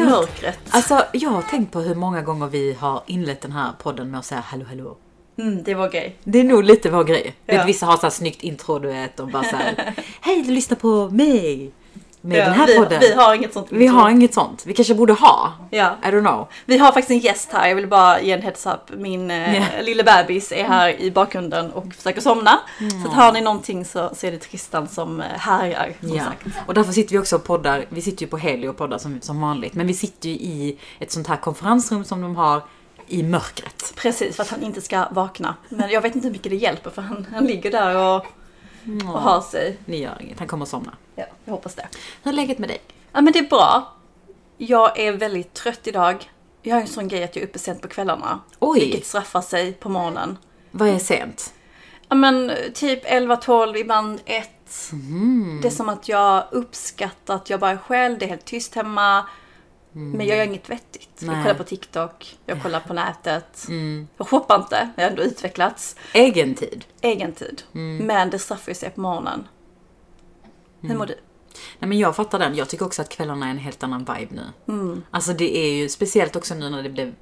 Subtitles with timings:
[0.00, 0.58] i mörkret.
[0.70, 4.18] Alltså, jag har tänkt på hur många gånger vi har inlett den här podden med
[4.20, 4.96] att säga hallå hallå.
[5.38, 6.16] Mm, det var grej.
[6.24, 7.34] Det är nog lite vår grej.
[7.46, 7.56] Ja.
[7.56, 10.52] Vet, vissa har så här snyggt intro du vet och bara så här, Hej du
[10.52, 11.72] lyssnar på mig.
[12.26, 13.00] Med Ja, den här vi, podden.
[13.00, 13.66] vi har inget sånt.
[13.70, 14.62] Vi har inget sånt.
[14.66, 15.52] Vi kanske borde ha.
[15.70, 15.94] Ja.
[16.04, 16.48] I don't know.
[16.64, 18.98] Vi har faktiskt en gäst här, jag vill bara ge en heads up.
[18.98, 19.64] Min eh, Ja.
[19.82, 22.58] lilla bebis är här i bakgrunden och försöker somna.
[23.02, 26.24] Så att hör ni någonting så, så är det Tristan som eh, härjar som Ja.
[26.24, 26.46] sagt.
[26.66, 27.84] Och därför sitter vi också och poddar.
[27.88, 29.74] Vi sitter ju på Helio och poddar som, som vanligt.
[29.74, 32.62] Men vi sitter ju i ett sånt här konferensrum som de har
[33.08, 33.92] i mörkret.
[33.96, 35.54] Precis, för att han inte ska vakna.
[35.68, 38.26] Men jag vet inte hur mycket det hjälper för han, han ligger där och,
[38.86, 39.78] och har sig.
[39.84, 40.38] Ni gör inget.
[40.38, 40.94] Han kommer att somna.
[41.14, 41.88] Ja, jag hoppas det.
[42.22, 42.80] Hur är läget med dig?
[43.12, 43.92] Ja men det är bra.
[44.56, 46.30] Jag är väldigt trött idag.
[46.62, 48.40] Jag har en sån grej att jag är uppe sent på kvällarna.
[48.58, 48.80] Oj.
[48.80, 50.38] Vilket straffar sig på morgonen.
[50.70, 51.54] Vad är sent?
[52.08, 54.50] Ja men typ 11, 12, ibland 1.
[55.62, 58.74] Det är som att jag uppskattar att jag bara är själv, det är helt tyst
[58.74, 59.26] hemma.
[59.98, 61.20] Men jag gör inget vettigt.
[61.20, 61.34] Nej.
[61.34, 63.66] Jag kollar på TikTok, jag kollar på nätet.
[64.16, 65.96] Jag shoppar inte, jag har ändå utvecklats.
[66.14, 66.84] Egen tid.
[67.00, 67.62] Egen tid.
[67.72, 69.48] Men det straffar ju sig på morgonen.
[70.80, 71.14] Hur mår du?
[71.78, 72.54] Nej men jag fattar den.
[72.54, 74.34] Jag tycker också att kvällarna är en helt annan vibe
[74.66, 75.02] nu.
[75.10, 77.14] Alltså det är ju speciellt också nu när det blev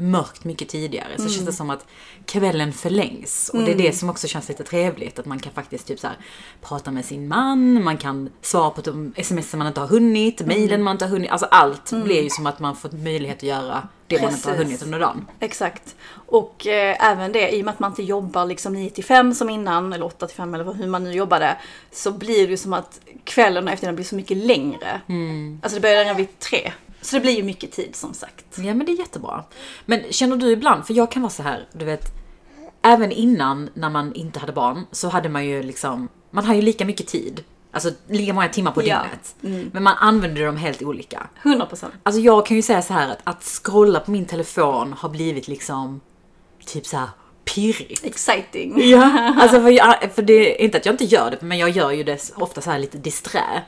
[0.00, 1.86] mörkt mycket tidigare så känns det som att
[2.26, 3.50] kvällen förlängs.
[3.54, 5.18] Och det är det som också känns lite trevligt.
[5.18, 6.16] Att man kan faktiskt typ så här,
[6.62, 10.82] prata med sin man, man kan svara på de sms man inte har hunnit, mejlen
[10.82, 11.30] man inte har hunnit.
[11.30, 14.56] Alltså allt blir ju som att man får möjlighet att göra det man inte har
[14.56, 14.66] Precis.
[14.66, 15.26] hunnit under dagen.
[15.40, 15.96] Exakt.
[16.26, 19.34] Och eh, även det, i och med att man inte jobbar liksom 9 till 5
[19.34, 21.56] som innan, eller 8 till 5 eller hur man nu jobbade,
[21.92, 25.00] så blir det ju som att kvällen och eftermiddagen blir så mycket längre.
[25.62, 26.72] Alltså det börjar redan vid 3.
[27.02, 28.44] Så det blir ju mycket tid som sagt.
[28.58, 29.44] Ja men det är jättebra.
[29.86, 32.04] Men känner du ibland, för jag kan vara så här, du vet,
[32.82, 36.62] även innan när man inte hade barn så hade man ju liksom, man har ju
[36.62, 37.44] lika mycket tid.
[37.72, 39.02] Alltså lika många timmar på Ja.
[39.42, 39.72] dygnet.
[39.72, 41.28] Men man använder dem helt olika.
[41.42, 41.84] 100%.
[42.02, 45.48] Alltså jag kan ju säga så här att, att scrolla på min telefon har blivit
[45.48, 46.00] liksom
[46.66, 47.08] typ så här
[47.44, 48.04] pirrigt.
[48.04, 48.88] Exciting.
[48.90, 51.70] Ja, alltså för, jag, för det är inte att jag inte gör det, men jag
[51.70, 53.62] gör ju det ofta så här lite disträ.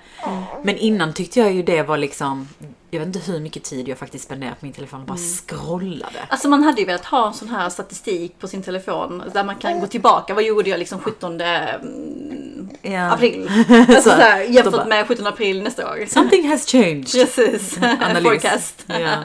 [0.62, 2.48] Men innan tyckte jag ju det var liksom,
[2.94, 6.18] jag vet inte hur mycket tid jag faktiskt spenderade på min telefon och bara scrollade.
[6.28, 9.56] Alltså man hade ju velat ha en sån här statistik på sin telefon där man
[9.56, 10.34] kan gå tillbaka.
[10.34, 13.10] Vad gjorde jag liksom 17 mm, Ja.
[13.12, 13.50] april?
[13.68, 16.06] Alltså Så, så här, jämfört bara- med 17 april nästa år.
[16.08, 17.06] Something has changed.
[17.12, 17.76] Precis.
[18.22, 18.84] Forecast.
[18.86, 19.16] Ja.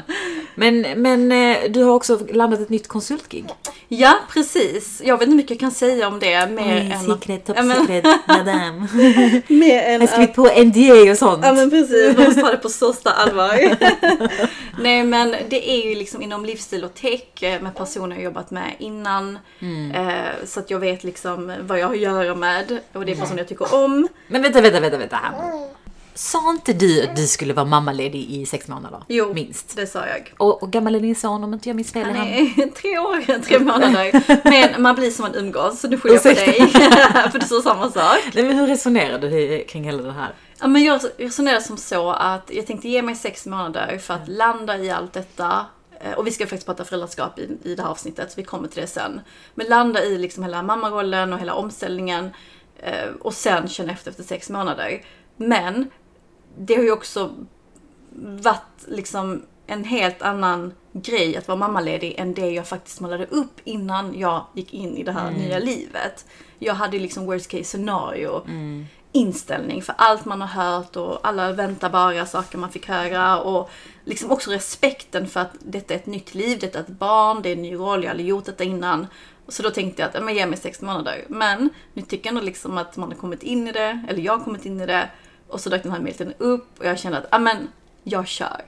[0.55, 3.45] Men, men eh, du har också landat ett nytt konsultgig.
[3.87, 5.01] Ja, precis.
[5.05, 6.49] Jag vet inte hur mycket jag kan säga om det.
[6.49, 8.87] Mer Oj, än secret, top men- secret, madame.
[9.47, 11.39] Mer än Jag har skrivit på NDA och sånt.
[11.45, 13.56] Ja men precis, man måste ta det på största allvar.
[14.79, 18.51] Nej men det är ju liksom inom livsstil och tech eh, med personer jag jobbat
[18.51, 19.39] med innan.
[19.59, 19.91] Mm.
[19.91, 23.15] Eh, så att jag vet liksom vad jag har att göra med och det är
[23.15, 24.07] personer jag tycker om.
[24.27, 25.33] Men vänta, vänta, vänta, vänta här.
[26.17, 29.03] Sa inte du att du skulle vara mammaledig i sex månader?
[29.07, 29.75] Jo, Minst.
[29.75, 30.33] det sa jag.
[30.37, 32.05] Och, och gammal är din son om inte jag minns fel?
[32.05, 34.23] Han är tre år, tre månader.
[34.49, 36.67] Men man blir som man umgås så nu skyller jag på dig.
[37.31, 38.17] För du sa samma sak.
[38.33, 40.33] Nej, men hur resonerar du kring hela det här?
[40.59, 44.27] Ja, men jag resonerar som så att jag tänkte ge mig sex månader för att
[44.27, 45.65] landa i allt detta.
[46.01, 48.67] Eh, Och vi ska faktiskt prata föräldraskap i, i det här avsnittet, så vi kommer
[48.67, 49.21] till det sen.
[49.55, 52.29] Men landa i liksom hela mammarollen och hela omställningen.
[52.79, 55.01] eh, Och sen känna efter efter sex månader.
[55.37, 55.89] Men
[56.57, 57.33] det har ju också
[58.19, 63.61] varit liksom en helt annan grej att vara mammaledig än det jag faktiskt målade upp
[63.63, 66.25] innan jag gick in i det här nya livet.
[66.59, 68.41] Jag hade liksom worst case scenario
[69.11, 73.69] inställning för allt man har hört och alla väntar bara saker man fick höra och
[74.05, 77.49] liksom också respekten för att detta är ett nytt liv, detta är ett barn, det
[77.49, 79.07] är en ny roll, jag har aldrig gjort detta innan.
[79.47, 81.25] Så då tänkte jag att, ja, men ge mig sex månader.
[81.27, 84.37] Men nu tycker jag ändå liksom att man har kommit in i det, eller jag
[84.37, 85.09] har kommit in i det.
[85.47, 87.67] Och så dök den här milten upp och jag kände att, ja men,
[88.03, 88.61] jag kör.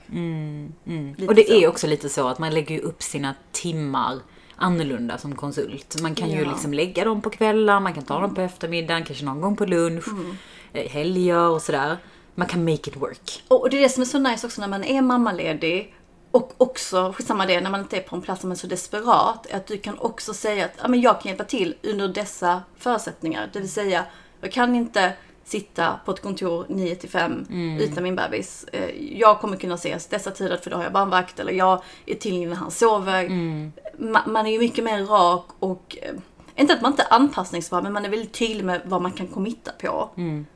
[1.16, 1.52] Lite Och det så.
[1.52, 4.18] är också lite så att man lägger ju upp sina timmar
[4.56, 6.00] annorlunda som konsult.
[6.02, 6.50] Man kan ju Ja.
[6.50, 9.64] liksom lägga dem på kvällar, man kan ta dem på eftermiddagen, kanske någon gång på
[9.66, 10.04] lunch,
[10.72, 11.96] eh, helger och sådär.
[12.34, 13.42] Man kan make it work.
[13.48, 15.94] Och det är det som är så nice också när man är mammaledig
[16.30, 19.46] och också, skitsamma det, när man inte är på en plats man är så desperat,
[19.52, 23.50] att du kan också säga att ja, men jag kan hjälpa till under dessa förutsättningar.
[23.52, 24.04] Det vill säga,
[24.40, 25.12] jag kan inte
[25.50, 27.46] sitta på ett kontor 9 till 5
[27.80, 28.64] utan min bebis.
[28.72, 32.14] Eh, Jag kommer kunna ses dessa tider för då har jag barnvakt eller jag är
[32.14, 33.28] tillgänglig när han sover.
[33.98, 36.14] Ma- Man är ju mycket mer rak och eh,
[36.56, 39.26] inte att man inte är anpassningsbar, men man är väldigt tydlig med vad man kan
[39.26, 40.10] committa på.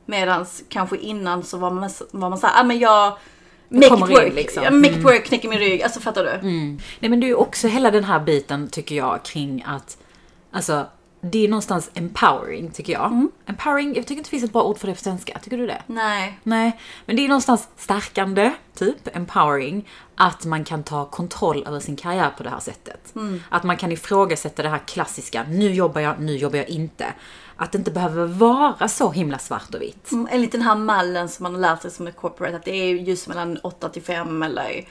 [0.05, 3.17] Medans kanske innan så var man, var man såhär, ah, men jag
[3.69, 4.33] make it in, work.
[4.33, 4.63] liksom.
[4.63, 5.81] Jag make it work, knäcker min rygg.
[5.83, 6.47] Alltså fattar du?
[6.99, 9.97] Nej men det är ju också hela den här biten tycker jag kring att
[10.51, 10.85] Alltså
[11.31, 13.05] det är någonstans empowering tycker jag.
[13.05, 13.31] Mm.
[13.45, 15.39] Empowering, jag tycker inte det finns ett bra ord för det på svenska.
[15.39, 15.81] Tycker du det?
[15.87, 16.39] Nej.
[16.43, 21.95] Nej, men det är någonstans stärkande, typ, empowering, att man kan ta kontroll över sin
[21.95, 23.13] karriär på det här sättet.
[23.49, 27.05] Att man kan ifrågasätta det här klassiska, nu jobbar jag, nu jobbar jag inte.
[27.57, 30.11] Att det inte behöver vara så himla svart och vitt.
[30.11, 32.71] Mm, Enligt den här mallen som man har lärt sig som ett corporate, att det
[32.71, 34.87] är just mellan 8 till 5 eller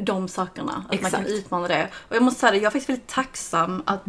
[0.00, 0.72] de sakerna.
[0.72, 1.14] Att man Exakt.
[1.16, 1.88] kan utmana det.
[2.08, 4.04] Och jag måste säga det, jag är faktiskt väldigt tacksam att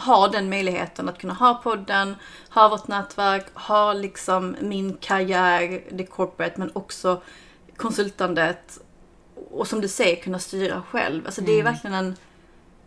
[0.00, 2.16] ha den möjligheten att kunna ha podden,
[2.50, 7.22] ha vårt nätverk, ha liksom min karriär, det corporate, men också
[7.76, 8.78] konsultandet.
[9.50, 11.26] Och som du säger, kunna styra själv.
[11.26, 12.16] Alltså det är verkligen en,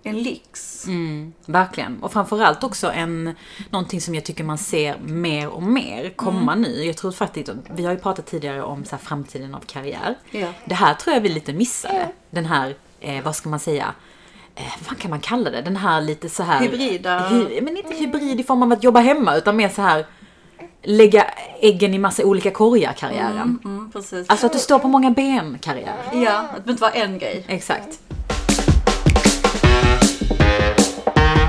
[0.03, 0.85] en lyx.
[0.87, 2.03] Mm, verkligen.
[2.03, 3.35] Och framförallt också en,
[3.69, 6.83] någonting som jag tycker man ser mer och mer komma nu.
[6.83, 10.15] Jag tror faktiskt, vi har ju pratat tidigare om så framtiden av karriär.
[10.31, 10.47] Ja.
[10.65, 12.11] Det här tror jag vi lite missade.
[12.29, 13.93] Den här, eh, vad ska man säga,
[14.55, 15.61] eh, vad kan man kalla det?
[15.61, 16.59] Den här lite så här...
[16.61, 17.19] Hybrida.
[17.19, 20.05] Hy, men inte hybrid i form av att jobba hemma, utan mer så här
[20.83, 21.25] lägga
[21.59, 23.59] äggen i massa olika korgar karriären.
[23.65, 24.29] Mm, precis.
[24.29, 25.95] Alltså att du står på många ben karriär.
[26.13, 27.45] Ja, att det behöver inte vara en grej.
[27.47, 27.99] Exakt.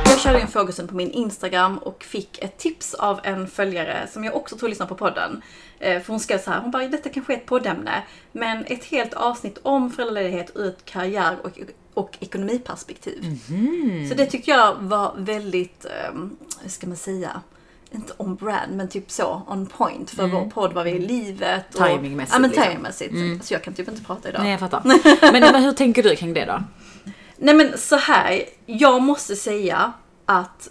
[0.05, 4.25] Jag körde en frågestund på min Instagram och fick ett tips av en följare som
[4.25, 5.43] jag också tror lyssnar på podden.
[5.79, 8.03] Eh, För hon skrev så här, hon bara detta kanske är ett poddämne,
[8.33, 11.51] men ett helt avsnitt om föräldraledighet ur ett karriär och,
[11.95, 13.39] och ekonomiperspektiv.
[14.09, 17.41] Så det tyckte jag var väldigt, um, hur ska man säga,
[17.91, 21.07] inte on brand, men typ så on point för vår podd, vad vi är i
[21.07, 21.75] livet.
[21.75, 22.65] Och, Timingmässigt, Ja men liksom.
[22.65, 23.45] timingmässigt.
[23.45, 24.43] Så jag kan typ inte prata idag.
[24.43, 24.83] Nej, jag fattar.
[25.33, 26.63] Men, hur tänker du kring det då?
[27.37, 29.93] Nej men så här, jag måste säga
[30.27, 30.69] att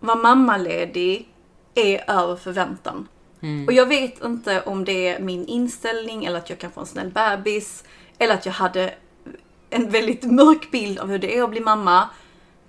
[0.00, 1.28] vara mammaledig
[1.74, 3.08] är över förväntan.
[3.66, 6.86] Och jag vet inte om det är min inställning eller att jag kan få en
[6.86, 7.84] snäll bebis.
[8.18, 8.94] Eller att jag hade
[9.70, 12.08] en väldigt mörk bild av hur det är att bli mamma.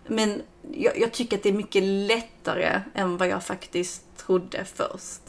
[0.07, 5.21] Men jag, jag tycker att det är mycket lättare än vad jag faktiskt trodde först.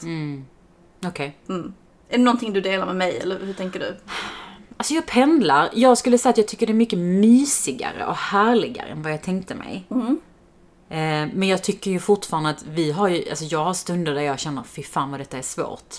[1.05, 1.37] Okej.
[2.09, 3.97] Är det någonting du delar med mig eller hur tänker du?
[4.77, 5.69] Alltså jag pendlar.
[5.73, 9.21] Jag skulle säga att jag tycker det är mycket mysigare och härligare än vad jag
[9.23, 9.85] tänkte mig.
[10.89, 14.21] Eh, men jag tycker ju fortfarande att vi har ju, alltså jag har stunder där
[14.21, 15.95] jag känner fy fan vad detta är svårt.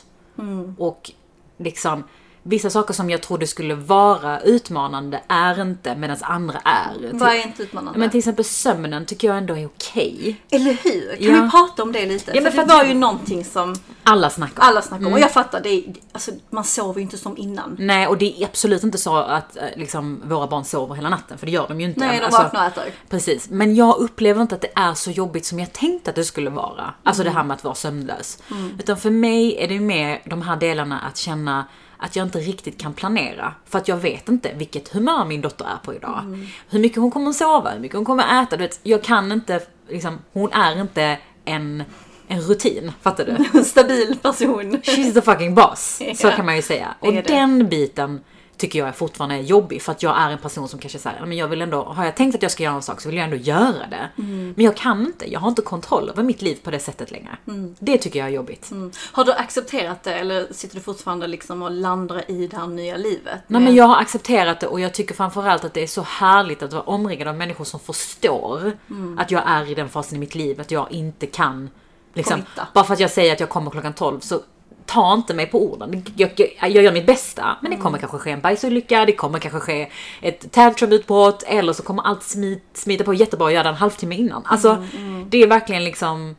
[0.78, 1.10] Och
[1.56, 2.04] liksom,
[2.48, 7.10] vissa saker som jag trodde skulle vara utmanande är inte medan andra är.
[7.12, 7.98] Vad är inte utmanande?
[7.98, 10.40] Men till exempel sömnen tycker jag ändå är okej.
[10.50, 11.16] Eller hur?
[11.16, 11.42] Kan Ja.
[11.44, 12.30] vi prata om det lite?
[12.34, 14.68] Ja, men för för det var ju någonting som Alla snackar om.
[14.68, 15.12] alla snackar om.
[15.12, 17.76] Och jag fattar, det är, alltså, man sover ju inte som innan.
[17.78, 21.38] Nej, och det är absolut inte så att eh, liksom, våra barn sover hela natten,
[21.38, 22.00] för det gör de ju inte.
[22.00, 22.92] Nej, de Alltså, vaknar och äter.
[23.08, 26.24] Precis, men jag upplever inte att det är så jobbigt som jag tänkte att det
[26.24, 26.94] skulle vara.
[27.02, 28.38] Alltså det här med att vara sömnlös.
[28.78, 31.64] Utan för mig är det mer de här delarna att känna
[31.98, 33.54] att jag inte riktigt kan planera.
[33.66, 36.46] För att jag vet inte vilket humör min dotter är på idag.
[36.70, 38.56] Hur mycket hon kommer sova, hur mycket hon kommer äta.
[38.56, 41.82] Du vet, jag kan inte, liksom, hon är inte en,
[42.28, 43.58] en rutin, fattar du?
[43.58, 44.76] En stabil person.
[44.82, 46.02] She's the fucking boss.
[46.14, 46.94] Så Ja, kan man ju säga.
[47.00, 48.20] Och den biten
[48.58, 51.26] tycker jag är fortfarande är jobbig för att jag är en person som kanske säger
[51.26, 53.16] men jag vill ändå, har jag tänkt att jag ska göra en sak så vill
[53.16, 54.08] jag ändå göra det.
[54.22, 54.54] Mm.
[54.56, 57.36] Men jag kan inte, jag har inte kontroll över mitt liv på det sättet längre.
[57.78, 58.70] Det tycker jag är jobbigt.
[58.70, 58.90] Mm.
[59.12, 62.96] Har du accepterat det eller sitter du fortfarande liksom och landrar i det här nya
[62.96, 63.40] livet?
[63.46, 66.62] Nej men jag har accepterat det och jag tycker framförallt att det är så härligt
[66.62, 69.18] att vara omringad av människor som förstår Mm.
[69.18, 71.70] att jag är i den fasen i mitt liv att jag inte kan
[72.14, 72.42] liksom,
[72.74, 74.40] bara för att jag säger att jag kommer klockan 12 så
[74.88, 76.04] ta inte mig på orden.
[76.16, 77.82] Jag, jag, jag gör mitt bästa men det Mm.
[77.84, 79.88] kommer kanske ske en bajsolycka, det kommer kanske ske
[80.22, 84.14] ett tantrumutbrott eller så kommer allt smit, smita på jättebra och göra det en halvtimme
[84.14, 84.42] innan.
[84.46, 86.36] Alltså Mm, det är verkligen liksom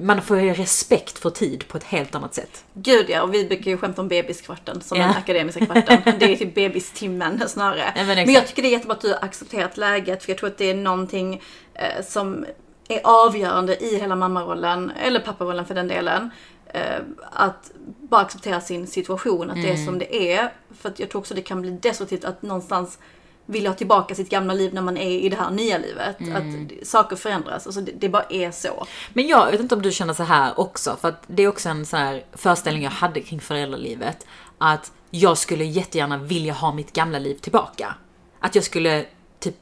[0.00, 2.64] man får ju respekt för tid på ett helt annat sätt.
[2.74, 5.04] Gud ja, och vi brukar ju skämta om bebiskvarten som Ja.
[5.06, 5.98] den akademiska kvarten.
[6.18, 7.84] Det är typ bebistimmen snarare.
[7.96, 10.38] Ja, men men, jag tycker det är jättebra att du har accepterat läget för jag
[10.38, 11.42] tror att det är någonting
[11.74, 12.46] eh, som
[12.88, 16.30] är avgörande i hela mammarollen, eller papparollen för den delen.
[16.74, 17.00] Eh,
[17.32, 17.70] att
[18.00, 20.52] bara acceptera sin situation, att det är som det är.
[20.80, 22.98] För jag tror också det kan bli destruktivt att någonstans
[23.46, 26.16] vilja ha tillbaka sitt gamla liv när man är i det här nya livet.
[26.34, 28.86] Att saker förändras, alltså det, det bara är så.
[29.12, 31.68] Men jag vet inte om du känner så här också, för att det är också
[31.68, 34.26] en sån här föreställning jag hade kring föräldralivet.
[34.58, 37.94] Att jag skulle jättegärna vilja ha mitt gamla liv tillbaka.
[38.40, 39.04] Att jag skulle
[39.38, 39.56] typ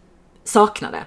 [0.44, 1.04] sakna det.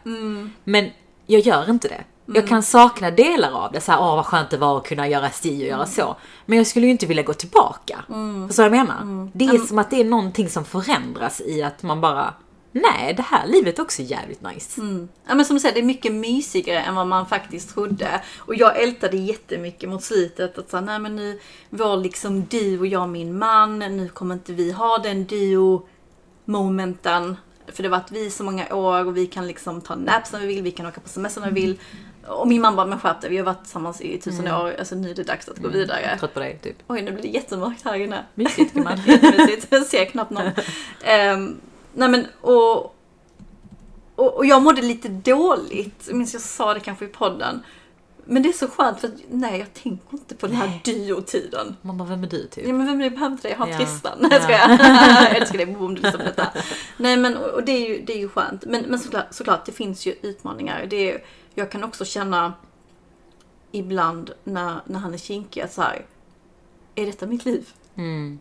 [0.63, 0.89] Men
[1.25, 2.03] jag gör inte det.
[2.33, 5.07] Jag kan sakna delar av det, så här, åh vad skönt det var att kunna
[5.07, 6.15] göra si och göra så.
[6.45, 8.03] Men jag skulle ju inte vilja gå tillbaka.
[8.48, 9.29] Förstår du vad jag menar?
[9.33, 12.33] Det är som att det är någonting som förändras i att man bara,
[12.71, 14.81] nej det här livet är också jävligt nice.
[15.27, 18.21] Ja men som du säger, det är mycket mysigare än vad man faktiskt trodde.
[18.38, 22.88] Och jag ältade jättemycket mot slutet att säga, nej men nu var liksom du och
[22.88, 27.38] jag min man, nu kommer inte vi ha den duo-momenten.
[27.74, 30.39] För det har varit vi så många år och vi kan liksom ta naps när
[30.39, 31.79] vi vill, vi kan åka på semester när vi vill.
[32.29, 35.09] Och min mamma bara, men skärp vi har varit tillsammans i tusen år, alltså nu
[35.12, 36.17] är det dags att gå vidare.
[36.19, 36.75] Trött på dig, typ.
[36.88, 38.25] Oj, nu blir det jättemörkt här inne.
[38.36, 39.00] Mysigt gumman.
[39.07, 40.50] Jättemysigt, jag ser knappt någon.
[41.03, 41.59] Ehm,
[41.93, 42.95] nej men, och,
[44.15, 47.63] och, och jag mådde lite dåligt, jag minns jag sa det kanske i podden.
[48.25, 51.75] Men det är så skönt för att, nej jag tänker inte på den här dyotiden.
[51.81, 52.67] Man bara, vem är du typ?
[52.67, 53.77] Ja men vem är det behöver inte det, jag har Ja.
[53.77, 54.17] Tristan.
[54.19, 54.43] Nej jag Ja.
[54.43, 55.24] skojar.
[55.24, 56.48] jag älskar dig om du lyssnar på detta.
[56.98, 58.65] Nej men och och det är ju, det är ju skönt.
[58.65, 60.86] Men, men såklart, såklart, det finns ju utmaningar.
[60.89, 61.24] Det är,
[61.60, 62.54] jag kan också känna
[63.72, 66.06] ibland när, när han är kinkig att så här,
[66.96, 67.70] är detta mitt liv?
[67.96, 68.39] Mm.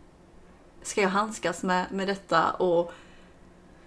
[0.83, 2.93] Ska jag handskas med, med detta och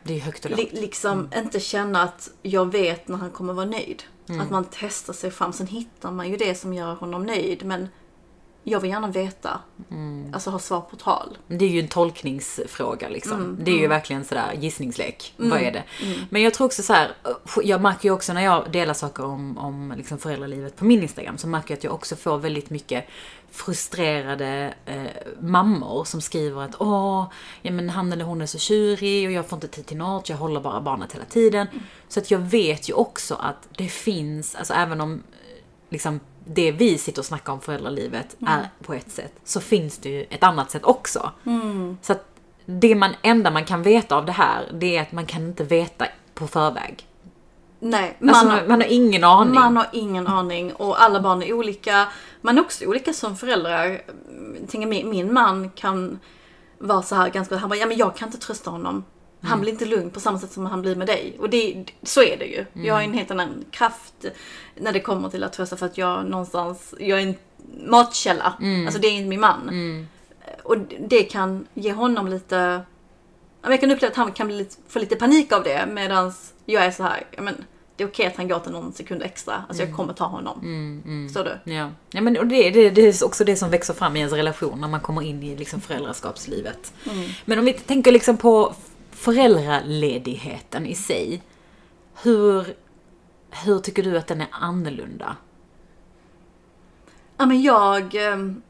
[0.03, 3.67] Det är högt och li, liksom inte känna att jag vet när han kommer vara
[3.67, 4.03] nöjd?
[4.41, 5.53] Att man testar sig fram.
[5.53, 7.65] Sen hittar man ju det som gör honom nöjd.
[7.65, 7.89] Men
[8.65, 9.61] jag vill gärna veta.
[10.33, 11.39] Alltså ha svar på tal.
[11.49, 13.33] Det är ju en tolkningsfråga liksom.
[13.33, 15.35] Mm, det är ju verkligen sådär gissningslek.
[15.37, 15.83] Vad är det?
[16.31, 17.13] Men jag tror också så här,
[17.63, 21.39] jag märker ju också när jag delar saker om, om liksom föräldralivet på min Instagram
[21.39, 23.07] så märker jag att jag också får väldigt mycket
[23.51, 25.05] frustrerade eh,
[25.41, 27.27] mammor som skriver att åh,
[27.63, 30.29] ja men han eller hon är så tjurig och jag får inte tid till något,
[30.29, 31.67] jag håller bara barnet hela tiden.
[32.09, 36.73] Så att jag vet ju också att det finns, alltså även om eh, liksom det
[36.73, 40.43] vi sitter och snackar om föräldralivet är på ett sätt, så finns det ju ett
[40.43, 41.31] annat sätt också.
[42.03, 42.25] Så att
[42.67, 45.65] det man, enda man kan veta av det här, det är att man kan inte
[45.65, 47.07] veta på förväg.
[47.81, 49.55] Nej, man, Alltså, har, man har ingen aning.
[49.55, 52.09] man har ingen aning och alla barn är olika.
[52.41, 54.03] Man är också olika som föräldrar.
[54.71, 56.19] Tänker, min, min man kan
[56.79, 59.05] vara så här ganska, han bara, ja men jag kan inte trösta honom.
[59.43, 61.37] Han blir inte lugn på samma sätt som han blir med dig.
[61.39, 62.65] Och det, så är det ju.
[62.87, 64.25] Jag har en helt annan kraft
[64.77, 67.35] när det kommer till att trösta för att jag någonstans, jag är en
[67.87, 68.55] matkälla.
[68.87, 70.07] Alltså det är inte min man.
[70.63, 70.77] Och
[71.09, 72.81] det kan ge honom lite,
[73.63, 76.33] jag kan uppleva att han kan bli få lite panik av det medan
[76.65, 77.65] jag är så här, men
[77.97, 79.65] det är okej att han går till någon sekund extra.
[79.69, 80.61] Alltså jag kommer ta honom.
[81.29, 81.73] Förstår du?
[81.73, 84.33] Ja, ja men och det, det, det är också det som växer fram i ens
[84.33, 86.93] relation när man kommer in i liksom föräldraskapslivet.
[87.45, 88.75] Men om vi tänker liksom på
[89.23, 91.43] föräldraledigheten i sig.
[92.23, 92.77] Hur,
[93.51, 95.37] hur tycker du att den är annorlunda?
[97.37, 98.15] Ja men jag...
[98.15, 98.63] ehm,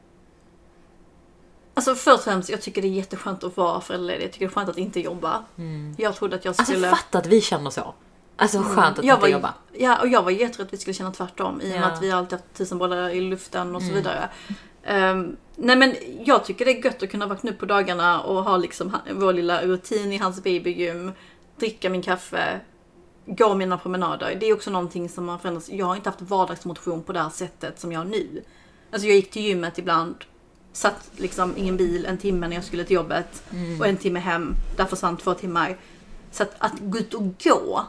[1.75, 4.25] Alltså först och främst, jag tycker det är jätteskönt att vara föräldraledig.
[4.25, 5.45] Jag tycker det är skönt att inte jobba.
[5.97, 6.89] Jag trodde att jag Alltså skulle...
[6.89, 7.95] fatta att vi känner så.
[8.43, 9.55] Alltså skönt att jag inte var, jobba.
[9.73, 11.87] Ja, och jag var jätterädd att vi skulle känna tvärtom i och med Ja.
[11.87, 14.29] att vi alltid haft tusen bollar i luften och så vidare.
[14.85, 15.95] Ehm, nej men
[16.25, 19.33] jag tycker det är gött att kunna vakna upp på dagarna och ha liksom vår
[19.33, 21.13] lilla rutin i hans babygym,
[21.57, 22.61] dricka min kaffe,
[23.27, 24.37] gå mina promenader.
[24.41, 25.71] Det är också någonting som har förändrats.
[25.71, 28.43] Jag har inte haft vardagsmotion på det här sättet som jag har nu.
[28.93, 30.15] Alltså jag gick till gymmet ibland,
[30.73, 33.43] satt liksom i en bil en timme när jag skulle till jobbet
[33.81, 34.55] och en timme hem.
[34.77, 35.77] Där försvann två timmar.
[36.31, 37.87] Så att, att gå ut och gå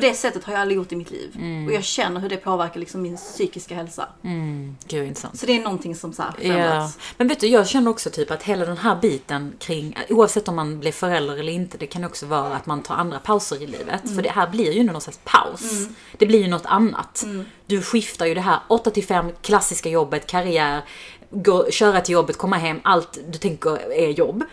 [0.00, 1.36] på det sättet har jag aldrig gjort i mitt liv.
[1.66, 4.08] Och jag känner hur det påverkar liksom min psykiska hälsa.
[4.24, 5.38] Mm, gud intressant.
[5.38, 6.98] Så det är någonting som så här förändrats.
[7.16, 10.56] Men vet du, jag känner också typ att hela den här biten kring, oavsett om
[10.56, 13.66] man blir förälder eller inte, det kan också vara att man tar andra pauser i
[13.66, 14.14] livet.
[14.14, 15.88] För det här blir ju någon slags paus.
[16.18, 17.24] Det blir ju något annat.
[17.66, 20.82] Du skiftar ju det här 8 till 5 klassiska jobbet, karriär,
[21.30, 24.44] gå, köra till jobbet, komma hem, allt du tänker är jobb.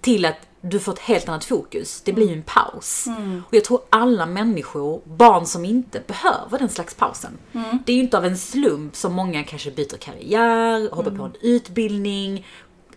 [0.00, 2.02] Till att du får ett helt annat fokus.
[2.04, 3.06] Det blir ju en paus.
[3.48, 7.38] Och jag tror alla människor, barn som inte behöver den slags pausen.
[7.86, 11.34] Det är ju inte av en slump som många kanske byter karriär, hoppar på en
[11.40, 12.46] utbildning,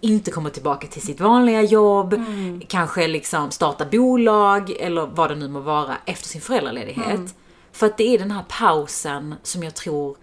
[0.01, 2.23] inte kommer tillbaka till sitt vanliga jobb,
[2.67, 7.35] kanske liksom startar bolag eller vad det nu må vara efter sin föräldraledighet.
[7.71, 10.17] För att det är den här pausen som jag tror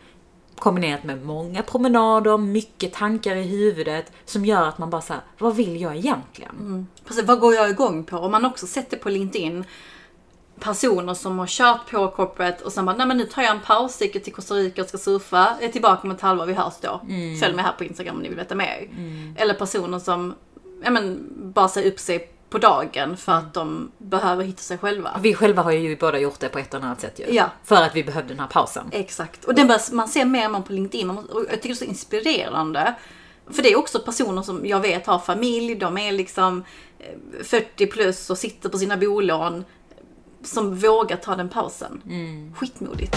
[0.58, 5.56] kombinerat med många promenader, mycket tankar i huvudet som gör att man bara säger vad
[5.56, 6.86] vill jag egentligen?
[7.04, 8.16] Precis, vad går jag igång på?
[8.16, 9.64] Om man också sätter på LinkedIn
[10.60, 13.60] personer som har kört på corporate och sen bara, nej men nu tar jag en
[13.60, 16.74] paus, sticker till Costa Rica och ska surfa, är tillbaka om ett halvår, vi hörs
[16.80, 17.00] då.
[17.40, 18.88] Följ mig här på Instagram om ni vill veta mer.
[19.36, 20.34] Eller personer som,
[20.84, 25.20] ja men, bara säger upp sig på dagen för att de behöver hitta sig själva.
[25.22, 27.34] Vi själva har ju båda gjort det på ett eller annat sätt ju.
[27.34, 27.50] Ja.
[27.64, 28.86] För att vi behövde den här pausen.
[28.92, 29.44] Exakt.
[29.44, 31.06] Och bör, man ser mer mer på LinkedIn.
[31.06, 32.94] Man, och jag tycker det är så inspirerande.
[33.50, 36.64] För det är också personer som jag vet har familj, de är liksom
[36.98, 39.64] eh, 40 plus och sitter på sina bolån.
[40.42, 42.02] Som vågar ta den pausen.
[42.56, 43.16] Skitmodigt.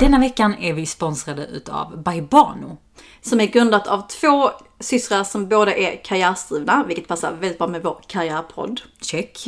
[0.00, 2.78] Denna veckan är vi sponsrade utav Baibano.
[3.26, 7.82] Som är grundat av två systrar som båda är karriärsdrivna, vilket passar väldigt bra med
[7.82, 8.80] vår karriärpodd.
[9.00, 9.44] Check.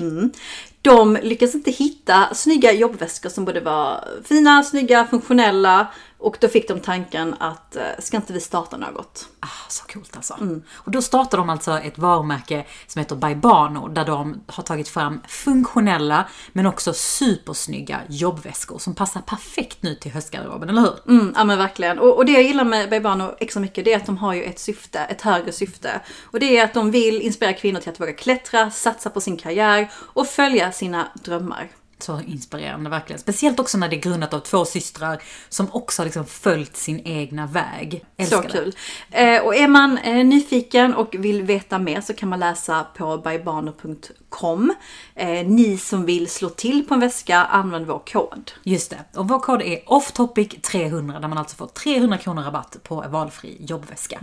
[0.82, 5.86] De lyckades inte hitta snygga jobbväskor som både var fina, snygga, funktionella
[6.18, 9.28] och då fick de tanken att eh, ska inte vi starta något?
[9.40, 10.36] Ah, så coolt alltså.
[10.72, 15.20] Och då startar de alltså ett varumärke som heter Baibano där de har tagit fram
[15.28, 21.14] funktionella men också supersnygga jobbväskor som passar perfekt nu till höstgarderoben, eller hur?
[21.18, 21.98] Mm, ja men verkligen.
[21.98, 24.42] Och, och det jag gillar med Baibano extra mycket det är att de har ju
[24.42, 26.00] ett syfte, ett högre syfte.
[26.24, 29.36] Och det är att de vill inspirera kvinnor till att våga klättra, satsa på sin
[29.36, 31.68] karriär och följa sina drömmar.
[31.98, 33.20] Så inspirerande verkligen.
[33.20, 37.00] Speciellt också när det är grundat av två systrar som också har liksom följt sin
[37.04, 38.04] egna väg.
[38.16, 38.76] Älskar Så kul.
[39.10, 43.18] Eh, och är man eh, nyfiken och vill veta mer så kan man läsa på
[43.18, 44.74] bybano.com.
[45.14, 48.52] Eh, ni som vill slå till på en väska, använd vår kod.
[48.62, 49.18] Just det.
[49.18, 54.20] Och vår kod är offtopic300 där man alltså får 300 kronor rabatt på valfri jobbväska.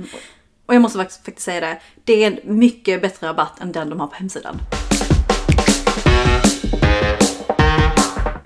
[0.65, 3.89] Och jag måste faktiskt, faktiskt säga det, det är en mycket bättre rabatt än den
[3.89, 4.59] de har på hemsidan.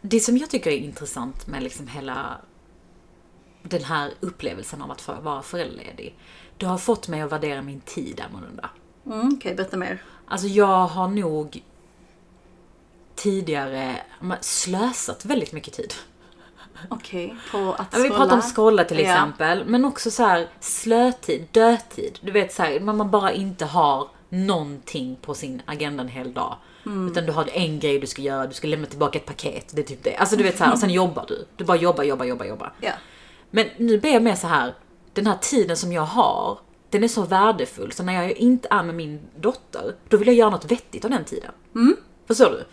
[0.10, 2.38] Det som jag tycker är intressant med liksom hela
[3.64, 6.16] den här upplevelsen av att få vara föräldraledig.
[6.58, 8.70] Det har fått mig att värdera min tid annorlunda.
[9.06, 10.04] Mm, Okej, berätta mer.
[10.28, 11.64] Alltså jag har nog
[13.16, 13.96] tidigare
[14.42, 15.94] slösat väldigt mycket tid.
[16.90, 18.42] Okej, på att Ja, vi pratar om scrolla.
[18.42, 22.20] scrolla till exempel, men också så här slötid, dödtid.
[22.22, 26.58] Du vet så här, man bara inte har någonting på sin agenda en hel dag.
[26.86, 27.12] Mm.
[27.12, 29.72] Utan du har en grej du ska göra, du ska lämna tillbaka ett paket.
[29.76, 30.16] Det är typ det.
[30.16, 31.46] Alltså du vet så här, och sen jobbar du.
[31.56, 32.74] Du bara jobbar, jobbar, jobbar, jobbar.
[32.82, 32.92] Ja.
[33.52, 34.74] Men nu blir jag mer så här,
[35.14, 36.60] den här tiden som jag har,
[36.90, 37.92] den är så värdefull.
[37.92, 41.12] Så när jag inte är med min dotter, då vill jag göra något vettigt av
[41.12, 41.52] den tiden.
[41.76, 41.96] Mm.
[42.28, 42.64] Förstår du?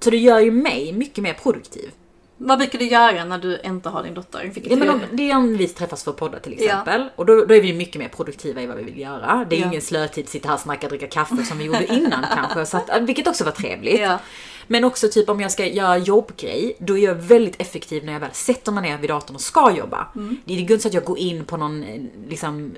[0.00, 1.90] Så det gör ju mig mycket mer produktiv.
[2.36, 4.52] Vad brukar du göra när du inte har din dotter?
[4.64, 7.08] Ja, men om, det är om vi träffas för att podda till exempel.
[7.16, 9.46] Och då, då är vi mycket mer produktiva i vad vi vill göra.
[9.50, 9.66] Det är Ja.
[9.66, 12.66] ingen slötid, sitta här och snacka, dricka kaffe som vi gjorde innan kanske.
[12.66, 14.00] Så att, vilket också var trevligt.
[14.00, 14.18] Ja.
[14.66, 18.20] Men också typ om jag ska göra jobbgrej, då är jag väldigt effektiv när jag
[18.20, 20.06] väl sätter mig ner vid datorn och ska jobba.
[20.14, 20.36] Mm.
[20.44, 22.74] Det är inte så att jag går in på någon eh, liksom,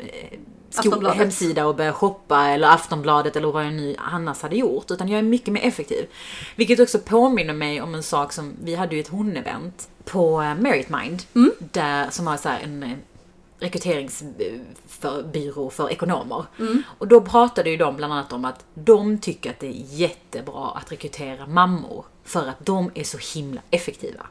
[0.70, 1.18] eh, sko- Aftonbladet.
[1.18, 4.90] hemsida och börjar shoppa eller Aftonbladet eller vad jag nu annars hade gjort.
[4.90, 6.06] Utan jag är mycket mer effektiv.
[6.56, 10.54] Vilket också påminner mig om en sak som, vi hade ju ett hon-event på eh,
[10.54, 11.22] Merit Mind.
[11.34, 11.52] Mm.
[11.58, 12.90] Där, som har så en eh,
[13.58, 16.44] rekryteringsbyrå för ekonomer.
[16.58, 16.82] Mm.
[16.98, 20.70] Och då pratade ju de bland annat om att de tycker att det är jättebra
[20.74, 24.26] att rekrytera mammor för att de är så himla effektiva.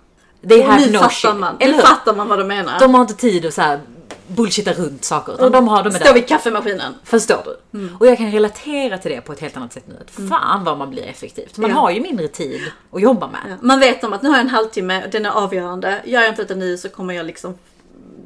[0.50, 1.56] They Och nu no fattar man.
[1.60, 2.80] Nu fattar man vad du menar.
[2.80, 3.80] De har inte tid att så här
[4.28, 5.34] bullshitta runt saker.
[5.34, 6.14] Utan de har, de är Står där.
[6.14, 6.94] vid kaffemaskinen.
[7.04, 7.80] Förstår du?
[7.80, 7.96] Mm.
[8.00, 9.98] Och jag kan relatera till det på ett helt annat sätt nu.
[10.02, 11.58] Att Fan vad man blir effektivt.
[11.58, 11.76] Man Ja.
[11.76, 12.62] har ju mindre tid
[12.92, 13.42] att jobba med.
[13.50, 13.56] Ja.
[13.62, 16.02] Man vet om att nu har jag en halvtimme, den är avgörande.
[16.06, 17.54] Gör jag inte detta nu så kommer jag liksom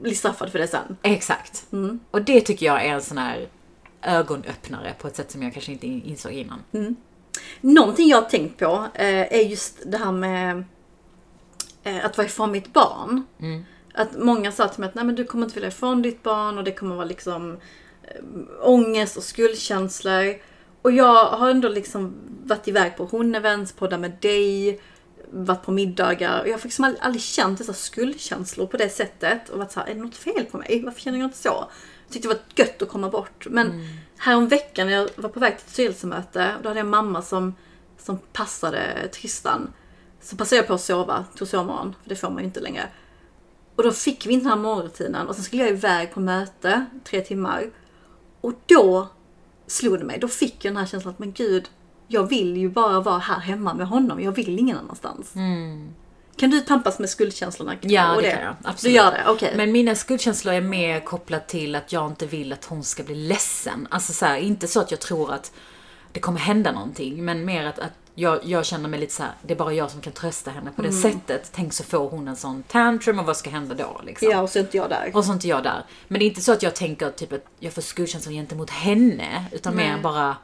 [0.01, 0.97] bli straffad för det sen.
[1.01, 1.65] Exakt.
[1.71, 1.99] Mm.
[2.11, 3.47] Och det tycker jag är en sån här
[4.01, 6.59] ögonöppnare på ett sätt som jag kanske inte insåg innan.
[6.71, 6.95] Mm.
[7.61, 10.63] Någonting jag har tänkt på eh, är just det här med
[11.83, 13.23] eh, att vara ifrån mitt barn.
[13.39, 13.65] Mm.
[13.99, 16.57] Att många sa till mig att Nej, men du kommer inte vilja ifrån ditt barn
[16.57, 17.57] och det kommer vara liksom
[18.03, 18.21] eh,
[18.61, 20.35] ångest och skuldkänslor.
[20.81, 24.81] Och jag har ändå liksom varit iväg på hon-events, poddat med dig,
[25.31, 29.49] varit på middagar och jag har liksom aldrig, aldrig känt dessa skuldkänslor på det sättet
[29.49, 30.81] och varit såhär, är det något fel på mig?
[30.85, 31.67] Varför känner jag inte så?
[32.05, 33.47] Jag tyckte det var gött att komma bort.
[33.49, 33.71] Men
[34.17, 37.21] härom veckan när jag var på väg till ett styrelsemöte, då hade jag en mamma
[37.21, 37.55] som,
[37.97, 39.73] som passade Tristan.
[40.21, 42.89] Så passade jag på att sova, tog sovmorgon, för det får man ju inte längre.
[43.79, 46.85] Och då fick vi inte den här morgonrutinen och sen skulle jag iväg på möte,
[47.03, 47.63] tre timmar.
[48.41, 49.07] Och då
[49.67, 51.69] slog det mig, då fick jag den här känslan att men gud,
[52.07, 55.33] jag vill ju bara vara här hemma med honom, jag vill ingen annanstans.
[56.35, 57.75] Kan du tampas med skuldkänslorna?
[57.81, 58.55] Ja, och det kan jag.
[58.61, 58.95] Du Absolut.
[58.95, 59.23] gör det?
[59.27, 59.53] Okej.
[59.55, 63.15] Men mina skuldkänslor är mer kopplat till att jag inte vill att hon ska bli
[63.15, 63.87] ledsen.
[63.91, 65.51] Alltså så här, inte så att jag tror att
[66.11, 69.31] det kommer hända någonting, men mer att, att jag, jag känner mig lite så här,
[69.41, 71.01] det är bara jag som kan trösta henne på det Mm.
[71.01, 71.51] sättet.
[71.55, 74.29] Tänk så får hon en sån tantrum och vad ska hända då liksom?
[74.31, 75.11] Ja, och så är inte jag där.
[75.13, 75.83] Och så är inte jag där.
[76.07, 79.45] Men det är inte så att jag tänker typ att jag får skuldkänslor gentemot henne,
[79.51, 79.87] utan Nej.
[79.91, 80.35] mer bara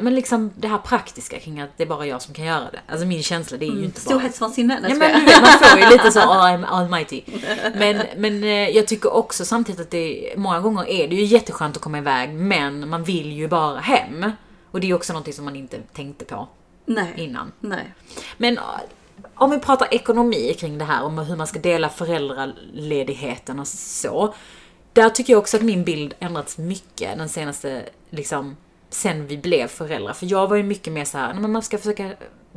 [0.00, 2.80] men liksom det här praktiska kring att det är bara jag som kan göra det.
[2.88, 4.10] Alltså min känsla, det är ju inte bara...
[4.14, 4.78] Storhetsvansinne?
[4.82, 7.22] Ja, men vet, man får ju lite så, oh, I'm almighty.
[7.74, 11.76] Men, men eh, jag tycker också samtidigt att det många gånger är det ju jätteskönt
[11.76, 14.30] att komma iväg, men man vill ju bara hem.
[14.76, 16.48] Och det är också någonting som man inte tänkte på
[16.86, 17.12] Nej.
[17.16, 17.52] innan.
[17.60, 17.94] Nej.
[18.36, 18.64] Men eh,
[19.34, 24.34] om vi pratar ekonomi kring det här, om hur man ska dela föräldraledigheten och så.
[24.92, 28.56] Där tycker jag också att min bild ändrats mycket den senaste, liksom,
[28.90, 30.12] sen vi blev föräldrar.
[30.12, 32.10] För jag var ju mycket mer så här, man ska försöka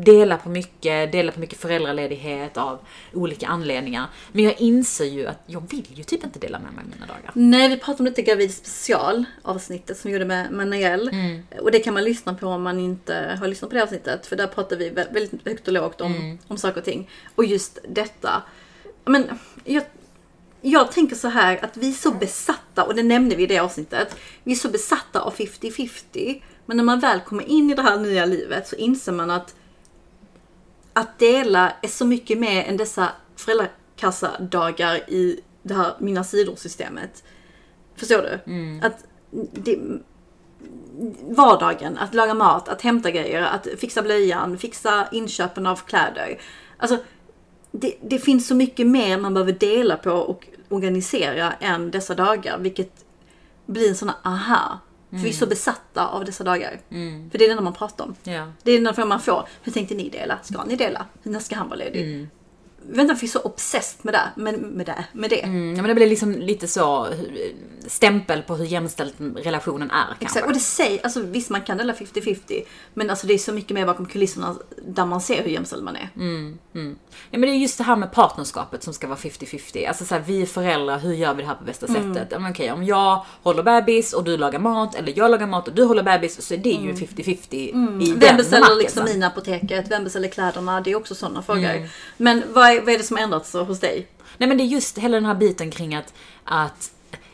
[0.06, 2.80] dela på mycket, dela på mycket föräldraledighet av
[3.14, 4.06] olika anledningar.
[4.32, 7.06] Men jag inser ju att jag vill ju typ inte dela med mig av mina
[7.06, 7.32] dagar.
[7.34, 11.10] Nej, vi pratade om lite gravid special avsnittet som vi gjorde med Manel.
[11.10, 11.42] Mm.
[11.62, 14.28] Och det kan man lyssna på om man inte har lyssnat på det avsnittet.
[14.28, 16.38] För där pratar vi vä- väldigt högt och lågt om, Mm.
[16.48, 17.10] om saker och ting.
[17.36, 18.44] Och just detta.
[19.06, 19.26] Men
[19.64, 19.84] jag,
[20.62, 23.60] jag tänker så här att vi är så besatta, och det nämnde vi i det
[23.60, 24.16] avsnittet.
[24.44, 26.42] Vi är så besatta av 50-50.
[26.66, 29.56] Men när man väl kommer in i det här nya livet så inser man att
[31.00, 37.24] att dela är så mycket mer än dessa föräldrakassa-dagar i det här Mina sidor-systemet.
[37.96, 38.52] Förstår du?
[38.84, 39.04] Att
[39.52, 39.80] det,
[41.30, 46.42] vardagen, att laga mat, att hämta grejer, att fixa blöjan, fixa inköpen av kläder.
[46.78, 46.98] Alltså,
[47.72, 52.58] det, det finns så mycket mer man behöver dela på och organisera än dessa dagar,
[52.58, 53.06] vilket
[53.66, 54.80] blir en sån här aha.
[55.10, 56.80] För vi är så besatta av dessa dagar.
[57.32, 58.16] För det är det enda man pratar om.
[58.24, 58.52] Ja.
[58.64, 59.48] Det är den frågan man får.
[59.64, 60.40] Hur tänkte ni dela?
[60.44, 61.06] Ska ni dela?
[61.24, 62.28] När ska han vara ledig?
[62.82, 64.42] Vänta, vi är så obsessed med det.
[64.42, 65.06] Med, med det.
[65.14, 65.42] Med det.
[65.44, 67.08] Mm, ja, men det blir liksom lite så
[67.90, 70.26] stämpel på hur jämställt relationen är kanske.
[70.26, 70.46] Exakt.
[70.48, 72.64] Och det säger, alltså visst man kan dela 50-50.
[72.94, 74.56] Men alltså det är så mycket mer bakom kulisserna
[74.88, 76.10] där man ser hur jämställd man är.
[77.32, 79.88] Ja, men det är just det här med partnerskapet som ska vara 50-50.
[79.88, 82.14] Alltså så här, vi föräldrar, hur gör vi det här på bästa Mm.
[82.14, 82.28] sättet?
[82.32, 85.68] Ja, men okej, om jag håller bebis och du lagar mat, eller jag lagar mat
[85.68, 88.20] och du håller bebis, så är det ju 50-50 i den Mm.
[88.20, 89.92] Vem beställer liksom in apoteket?
[89.92, 90.82] Vem beställer kläderna?
[90.82, 91.90] Det är också sådana frågor.
[92.18, 94.08] Men vad är, vad är det som har ändrats hos dig?
[94.38, 96.92] Nej men det är just hela den här biten kring att, att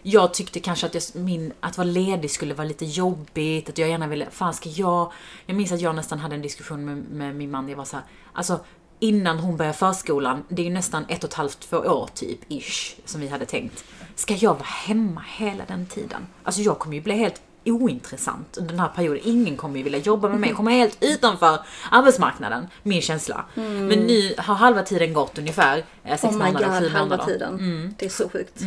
[0.08, 3.90] jag tyckte kanske att, jag, min, att vara ledig skulle vara lite jobbigt, att jag
[3.90, 5.12] gärna ville, fan ska jag...
[5.46, 7.96] Jag minns att jag nästan hade en diskussion med, med min man, jag var så
[7.96, 8.60] här, alltså
[9.00, 12.40] innan hon började förskolan, det är ju nästan ett och ett halvt, två år typ,
[12.52, 13.86] ish, som vi hade tänkt.
[14.16, 16.28] Ska jag vara hemma hela den tiden?
[16.44, 19.22] Alltså jag kommer ju bli helt ointressant under den här perioden.
[19.24, 20.50] Ingen kommer ju vilja jobba med mig.
[20.50, 21.60] Jag kommer helt utanför
[21.92, 23.46] arbetsmarknaden, min känsla.
[23.56, 27.34] Men nu har halva tiden gått ungefär, eh, sex Oh månader, god, sju halva månader.
[27.34, 27.96] tiden.
[27.98, 28.62] Det är så sjukt.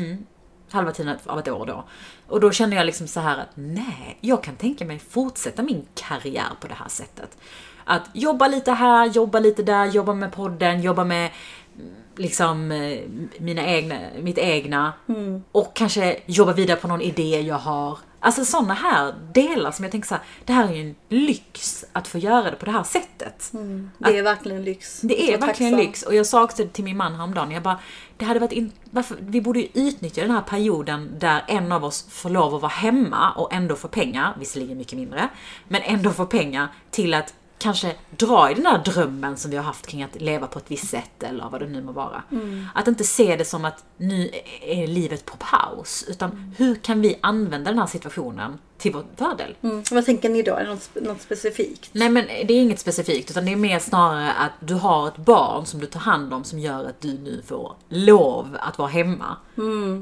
[0.72, 1.84] Halva tiden av ett år då.
[2.28, 5.86] Och då känner jag liksom så här att nej, jag kan tänka mig fortsätta min
[5.94, 7.38] karriär på det här sättet.
[7.84, 11.30] Att jobba lite här, jobba lite där, jobba med podden, jobba med
[11.76, 12.98] mm, liksom eh,
[13.38, 14.92] mina egna, mitt egna.
[15.52, 17.98] Och kanske jobba vidare på någon idé jag har.
[18.20, 21.84] Alltså sådana här delar som jag tänker så här, det här är ju en lyx
[21.92, 23.50] att få göra det på det här sättet.
[23.98, 25.00] Det är verkligen lyx.
[25.00, 25.86] Det är Så verkligen tacksam.
[25.86, 26.02] lyx.
[26.02, 27.78] Och jag sa också till min man häromdagen, jag bara,
[28.16, 31.84] det hade varit in, varför, vi borde ju utnyttja den här perioden där en av
[31.84, 35.28] oss får lov att vara hemma och ändå få pengar, visserligen mycket mindre,
[35.68, 39.64] men ändå få pengar till att kanske dra i den här drömmen som vi har
[39.64, 42.22] haft kring att leva på ett visst sätt eller vad det nu må vara.
[42.74, 44.30] Att inte se det som att nu
[44.62, 49.56] är livet på paus, utan hur kan vi använda den här situationen till vår fördel?
[49.62, 49.82] Mm.
[49.90, 50.54] Vad tänker ni då?
[50.54, 51.90] Är det något, något specifikt?
[51.92, 55.16] Nej men det är inget specifikt utan det är mer snarare att du har ett
[55.16, 58.88] barn som du tar hand om som gör att du nu får lov att vara
[58.88, 59.36] hemma.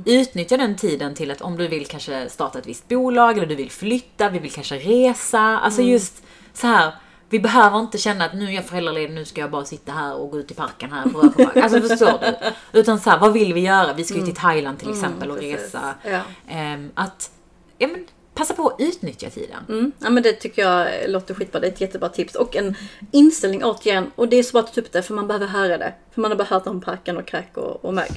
[0.04, 3.54] Utnyttja den tiden till att om du vill kanske starta ett visst bolag eller du
[3.54, 5.40] vill flytta, vi vill kanske resa.
[5.40, 6.92] Alltså just så här.
[7.28, 10.14] Vi behöver inte känna att nu är jag föräldraledig, nu ska jag bara sitta här
[10.14, 11.56] och gå ut i parken här på Rörsjöpark.
[11.56, 12.36] Alltså förstår du?
[12.80, 13.92] Utan så här, vad vill vi göra?
[13.92, 15.64] Vi ska ju till Thailand till exempel och precis.
[15.64, 15.94] resa.
[16.02, 16.20] Ja.
[16.48, 17.30] Ehm, att,
[17.78, 19.64] ja men passa på att utnyttja tiden.
[19.68, 19.92] Mm.
[19.98, 21.60] Ja men det tycker jag låter skitbra.
[21.60, 22.34] Det är ett jättebra tips.
[22.34, 22.74] Och en
[23.10, 24.10] inställning återigen.
[24.14, 25.94] Och det är så bra att ta upp det för man behöver höra det.
[26.14, 28.10] För man har bara hört om parken och kräk och, och mög.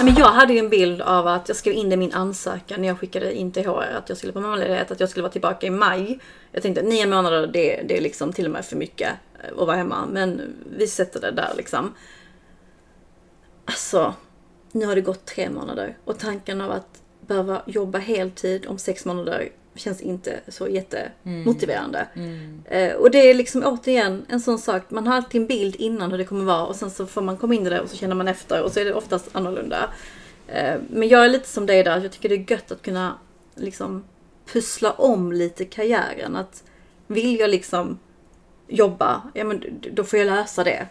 [0.00, 2.12] Alltså, men jag hade ju en bild av att jag skrev in det i min
[2.12, 5.22] ansökan när jag skickade in till HR att jag skulle på mammaledighet, att jag skulle
[5.22, 6.20] vara tillbaka i maj.
[6.52, 9.66] Jag tänkte nio månader, det, det är liksom till och med för mycket eh, att
[9.66, 10.06] vara hemma.
[10.12, 10.40] Men
[10.76, 11.94] vi sätter det där liksom.
[13.64, 14.14] Alltså,
[14.72, 19.04] nu har det gått tre månader och tanken av att behöva jobba heltid om sex
[19.04, 22.06] månader känns inte så jättemotiverande.
[22.64, 26.10] Eh, och det är liksom återigen en sån sak, man har alltid en bild innan
[26.10, 27.96] hur det kommer vara och sen så får man komma in i det och så
[27.96, 29.90] känner man efter och så är det oftast annorlunda.
[30.48, 33.14] Eh, men jag är lite som dig där, jag tycker det är gött att kunna
[33.54, 34.04] liksom
[34.52, 36.36] pussla om lite karriären.
[36.36, 36.64] Att
[37.06, 37.98] vill jag liksom
[38.68, 40.86] jobba, ja men då får jag lösa det.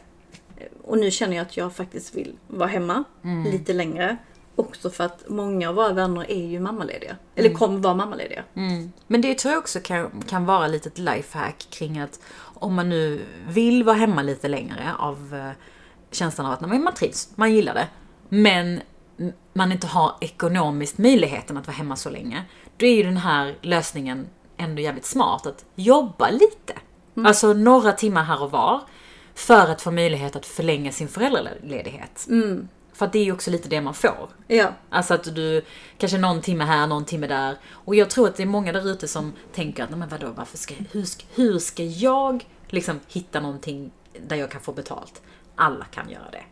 [0.84, 3.04] Och nu känner jag att jag faktiskt vill vara hemma
[3.52, 4.18] lite längre.
[4.60, 7.16] Också för att många av våra vänner är ju mammalediga.
[7.36, 8.44] Eller kommer vara mammalediga.
[9.08, 13.22] Men det tror jag också kan, kan vara ett lifehack kring att om man nu
[13.48, 15.52] vill vara hemma lite längre av eh,
[16.12, 17.88] känslan av att man trivs, man gillar det.
[18.30, 18.82] Men
[19.54, 22.44] man inte har ekonomiskt möjligheten att vara hemma så länge.
[22.78, 25.46] Då är ju den här lösningen ändå jävligt smart.
[25.46, 26.74] Att jobba lite.
[27.26, 28.82] Alltså några timmar här och var.
[29.36, 32.26] För att få möjlighet att förlänga sin föräldraledighet.
[33.00, 34.30] För att det är ju också lite det man får.
[34.48, 34.68] Ja.
[34.90, 35.66] Alltså att du,
[35.98, 37.58] kanske någon timme här, någon timme där.
[37.72, 40.28] Och jag tror att det är många där ute som tänker att, "Nej, men vadå,
[40.36, 43.92] varför ska, hur, ska, hur ska jag liksom hitta någonting
[44.28, 45.22] där jag kan få betalt?
[45.56, 46.44] Alla kan göra det.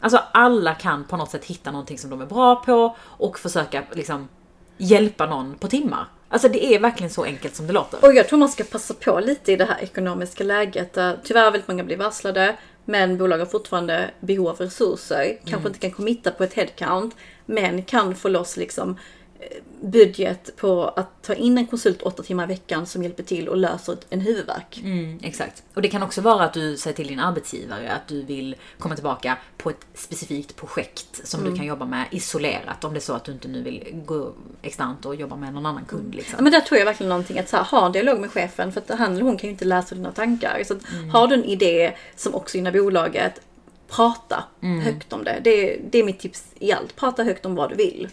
[0.00, 3.82] Alltså alla kan på något sätt hitta någonting som de är bra på och försöka
[3.92, 4.28] liksom
[4.76, 6.06] hjälpa någon på timmar.
[6.28, 8.04] Alltså det är verkligen så enkelt som det låter.
[8.04, 10.92] Och jag tror man ska passa på lite i det här ekonomiska läget
[11.24, 12.56] tyvärr väldigt många blir varslade.
[12.88, 15.38] Men bolag har fortfarande behov av resurser.
[15.44, 17.16] Kanske inte kan committa på ett headcount.
[17.46, 18.98] Men kan få loss liksom
[19.40, 23.48] eh, budget på att ta in en konsult åtta timmar i veckan som hjälper till
[23.48, 24.80] och löser en huvudvärk.
[24.84, 25.62] Mm, exakt.
[25.74, 28.94] Och det kan också vara att du säger till din arbetsgivare att du vill komma
[28.94, 32.84] tillbaka på ett specifikt projekt som du kan jobba med isolerat.
[32.84, 35.66] Om det är så att du inte nu vill gå externt och jobba med någon
[35.66, 36.14] annan kund.
[36.14, 36.44] Ja, Liksom.
[36.44, 38.80] men där tror jag verkligen någonting att så här, ha en dialog med chefen för
[38.80, 40.62] att han eller hon kan ju inte läsa dina tankar.
[40.66, 40.80] Så att,
[41.12, 43.40] har du en idé som också gynnar bolaget,
[43.88, 44.44] prata
[44.84, 45.40] högt om det.
[45.44, 45.80] det.
[45.90, 46.96] Det är mitt tips i allt.
[46.96, 48.08] Prata högt om vad du vill.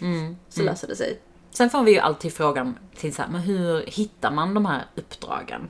[0.48, 1.18] Så löser det sig.
[1.56, 4.84] Sen får vi ju alltid frågan till så här, men hur hittar man de här
[4.94, 5.68] uppdragen?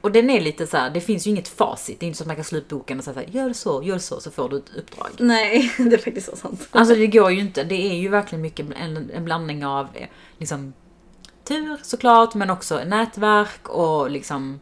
[0.00, 2.00] Och den är lite så här, det finns ju inget facit.
[2.00, 3.52] Det är inte så att man kan slå upp boken och säga så här, gör
[3.52, 5.10] så, gör så, så får du ett uppdrag.
[5.18, 6.68] Nej, det är faktiskt så sant.
[6.70, 7.64] Alltså det går ju inte.
[7.64, 10.72] Det är ju verkligen mycket en, en blandning av eh, liksom
[11.44, 14.60] tur såklart, men också nätverk och liksom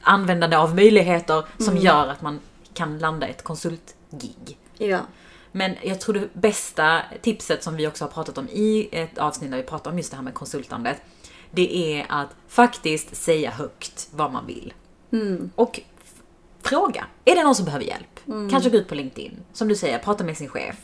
[0.00, 2.40] användande av möjligheter som gör att man
[2.74, 4.58] kan landa ett konsultgig.
[4.78, 4.98] Ja.
[5.52, 9.50] Men jag tror det bästa tipset som vi också har pratat om i ett avsnitt
[9.50, 11.02] där vi pratar om just det här med konsultandet.
[11.50, 14.72] Det är att faktiskt säga högt vad man vill.
[15.54, 16.22] Och f-
[16.62, 17.06] fråga.
[17.24, 18.20] Är det någon som behöver hjälp?
[18.50, 19.36] Kanske gå ut på LinkedIn.
[19.52, 20.76] Som du säger, prata med sin chef.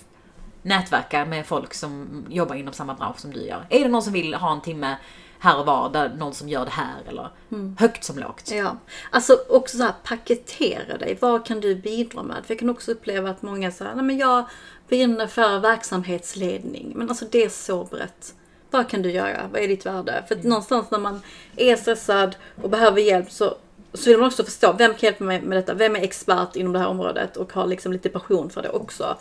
[0.63, 3.67] Nätverka med folk som jobbar inom samma bransch som du gör.
[3.71, 4.97] Är det någon som vill ha en timme
[5.39, 7.31] här och var, där någon som gör det här eller
[7.79, 8.51] högt som lågt.
[8.51, 8.77] Ja,
[9.11, 11.19] alltså också så här paketera dig.
[11.21, 12.37] Vad kan du bidra med?
[12.45, 14.45] För jag kan också uppleva att många säger, nej men jag
[14.89, 16.93] brinner för verksamhetsledning.
[16.97, 18.35] Men alltså det är så brett.
[18.71, 19.49] Vad kan du göra?
[19.53, 20.25] Vad är ditt värde?
[20.29, 21.21] För att någonstans när man
[21.57, 23.55] är stressad och behöver hjälp så,
[23.95, 25.75] så vill man också förstå, vem kan hjälpa mig med detta?
[25.75, 29.17] Vem är expert inom det här området och har liksom lite passion för det också?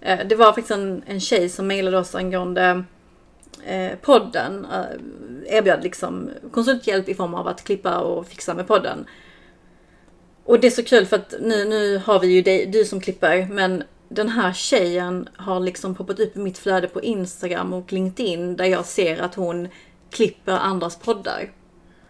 [0.00, 2.84] Eh, Det var faktiskt en, en tjej som mejlade oss angående
[3.66, 9.06] eh, podden eh, erbjöd liksom konsulthjälp i form av att klippa och fixa med podden.
[10.44, 13.00] Och det är så kul för att nu, nu har vi ju dig, du som
[13.00, 17.92] klipper, men den här tjejen har liksom poppat upp i mitt flöde på Instagram och
[17.92, 19.68] LinkedIn där jag ser att hon
[20.10, 21.50] klipper andras poddar.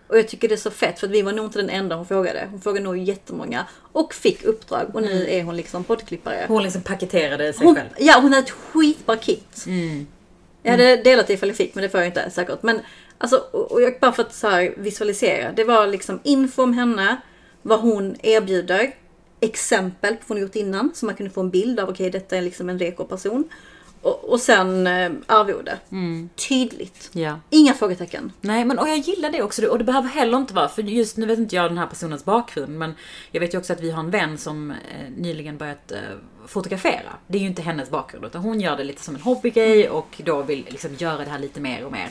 [0.09, 1.97] Och jag tycker det är så fett för att vi var nog inte den enda
[1.97, 2.49] hon frågade.
[2.51, 6.45] Hon frågade nog jättemånga och fick uppdrag och nu är hon liksom poddklippare.
[6.49, 7.89] Hon liksom paketerade sig Hon, själv.
[7.99, 9.65] ja, hon har ett skitbra kit.
[10.65, 12.63] Jag hade delat det ifall jag fick, men det får jag inte säkert.
[12.63, 12.81] Men
[13.19, 15.53] alltså, och jag bara för att så här visualisera.
[15.53, 17.17] Det var liksom info om henne,
[17.63, 18.95] vad hon erbjuder,
[19.41, 22.37] exempel på vad hon gjort innan, så man kunde få en bild av, okej, detta
[22.37, 23.49] är liksom en reko person.
[24.05, 25.79] Och, och sen eh, arvode.
[26.49, 27.11] Tydligt.
[27.13, 27.41] Ja.
[27.51, 28.33] Inga frågetecken.
[28.41, 29.67] Nej, men och jag gillar det också.
[29.67, 32.25] Och det behöver heller inte vara, för just nu vet inte jag den här personens
[32.25, 32.95] bakgrund, men
[33.31, 34.77] jag vet ju också att vi har en vän som eh,
[35.17, 35.99] nyligen börjat eh,
[36.47, 37.13] fotografera.
[37.27, 40.21] Det är ju inte hennes bakgrund, utan hon gör det lite som en hobbygrej och
[40.25, 42.09] då vill liksom göra det här lite mer och mer.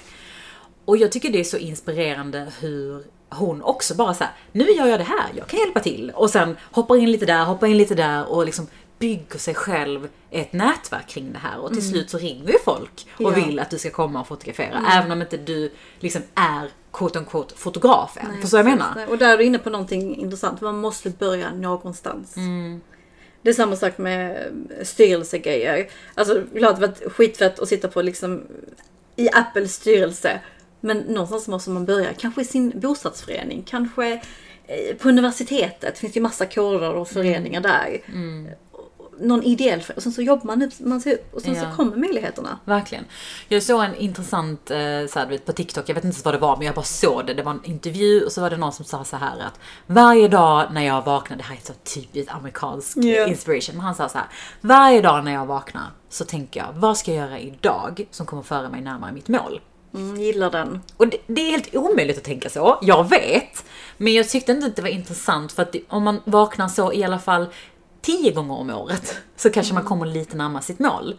[0.86, 4.88] Och jag tycker det är så inspirerande hur hon också bara så här, nu gör
[4.88, 6.12] jag det här, jag kan hjälpa till.
[6.15, 8.67] Och sen hoppar in lite där, hoppar in lite där och liksom
[8.99, 11.60] bygger sig själv ett nätverk kring det här.
[11.60, 13.29] Och till slut så ringer ju folk och Ja.
[13.29, 14.86] vill att du ska komma och fotografera.
[14.91, 18.41] Även om inte du liksom är quote unquote fotograf än.
[18.41, 18.93] Förstår jag menar?
[18.95, 20.62] Nej, Och där är du inne på någonting intressant.
[20.62, 22.36] Man måste börja någonstans.
[23.41, 24.51] Det är samma sak med
[24.84, 25.89] styrelsegrejer.
[26.15, 28.43] Alltså klart det var skitfett att sitta på liksom
[29.15, 30.39] i Apples styrelse.
[30.79, 32.13] Men någonstans måste man börja.
[32.13, 33.63] Kanske i sin bostadsförening.
[33.67, 34.13] Kanske
[34.67, 35.97] eh, på universitetet.
[35.99, 38.01] finns det ju massa kårer och föreningar där.
[39.23, 41.62] Någon ideell för- och sen så jobbar man, upp, man sig upp och sen Ja.
[41.71, 42.59] så kommer möjligheterna.
[42.65, 43.05] Verkligen.
[43.47, 44.77] Jag såg en intressant eh,
[45.09, 47.33] så här, på TikTok, jag vet inte vad det var, men jag bara såg det.
[47.33, 50.27] Det var en intervju och så var det någon som sa så här att varje
[50.27, 53.27] dag när jag vaknar, det här är så typiskt amerikansk Ja.
[53.27, 54.27] inspiration, men han sa så här.
[54.62, 58.43] Varje dag när jag vaknar så tänker jag, vad ska jag göra idag som kommer
[58.43, 59.62] föra mig närmare mitt mål?
[59.95, 60.81] Mm, gillar den.
[60.97, 63.65] Och det, det är helt omöjligt att tänka så, jag vet.
[63.97, 66.93] Men jag tyckte inte att det var intressant för att det, om man vaknar så
[66.93, 67.45] i alla fall
[68.04, 71.18] tio gånger om året så kanske man kommer lite närmare sitt mål.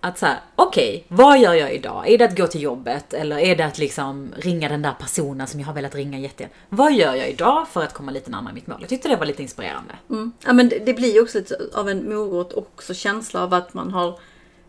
[0.00, 2.08] Att säga, okej, vad gör jag idag?
[2.08, 5.46] Är det att gå till jobbet eller är det att liksom ringa den där personen
[5.46, 6.54] som jag har velat ringa jättegärna?
[6.68, 8.76] Vad gör jag idag för att komma lite närmare mitt mål?
[8.80, 9.94] Jag tyckte det var lite inspirerande.
[10.10, 10.32] Mm.
[10.44, 13.54] Ja, men det, det blir ju också lite av en morot och också känsla av
[13.54, 14.18] att man har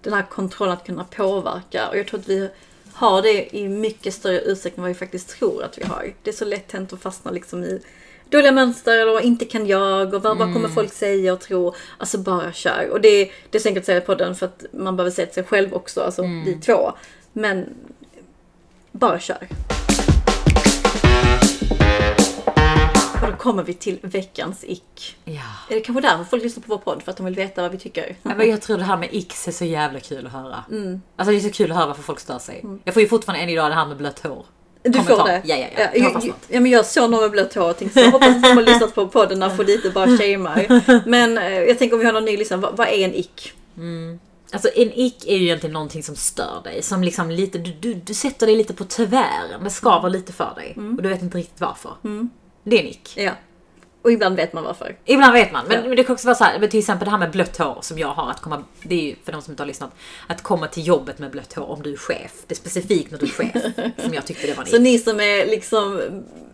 [0.01, 1.89] den här kontrollen att kunna påverka.
[1.89, 2.49] Och jag tror att vi
[2.93, 6.13] har det i mycket större utsträckning än vad vi faktiskt tror att vi har.
[6.23, 7.81] Det är så lätt hänt att fastna liksom i
[8.29, 11.75] dåliga mönster och inte kan jag och vad, vad kommer folk säga och tro.
[11.97, 12.89] Alltså bara kör.
[12.91, 15.25] Och det, det är så enkelt att säga i podden för att man behöver säga
[15.25, 16.91] till sig själv också, alltså vi två.
[17.33, 17.65] Men
[18.91, 19.47] bara kör.
[23.25, 25.17] Och då kommer vi till veckans ick.
[25.23, 25.41] Ja.
[25.69, 27.03] Är det kanske därför folk lyssnar på vår podd?
[27.03, 28.15] För att de vill veta vad vi tycker?
[28.23, 30.63] Ja, men jag tror det här med X är så jävla kul att höra.
[30.71, 31.01] Mm.
[31.15, 32.65] Alltså det är så kul att höra varför folk stör sig.
[32.83, 34.45] Jag får ju fortfarande än idag det här med blött hår.
[34.85, 35.15] Du Kommentar.
[35.15, 35.41] får det?
[35.45, 35.89] Ja, ja, ja.
[35.93, 38.47] jag, ja, men jag såg någon med blött hår och tänkte så hoppas att de
[38.47, 40.81] har lyssnat på podden får lite bara shamear.
[41.09, 43.53] Men eh, jag tänker om vi har någon ny lyssnare, vad, vad är en ick?
[44.51, 46.81] Alltså en ick är ju egentligen någonting som stör dig.
[46.81, 49.63] Som liksom lite, du, du, du sätter dig lite på tvären.
[49.63, 50.73] Det skaver lite för dig.
[50.77, 50.95] Mm.
[50.95, 51.91] Och du vet inte riktigt varför.
[52.63, 53.13] Det är en ick.
[53.15, 53.31] Ja.
[54.05, 54.95] Och ibland vet man varför.
[55.05, 55.87] Ibland vet man, men, Ja.
[55.87, 57.99] men det kan också vara så här, till exempel det här med blött hår som
[57.99, 59.91] jag har, att komma, det är ju för de som inte har lyssnat,
[60.27, 62.31] att komma till jobbet med blött hår om du är chef.
[62.47, 63.63] Det är specifikt när du är chef
[64.03, 66.01] som jag tyckte det var Så ni som är liksom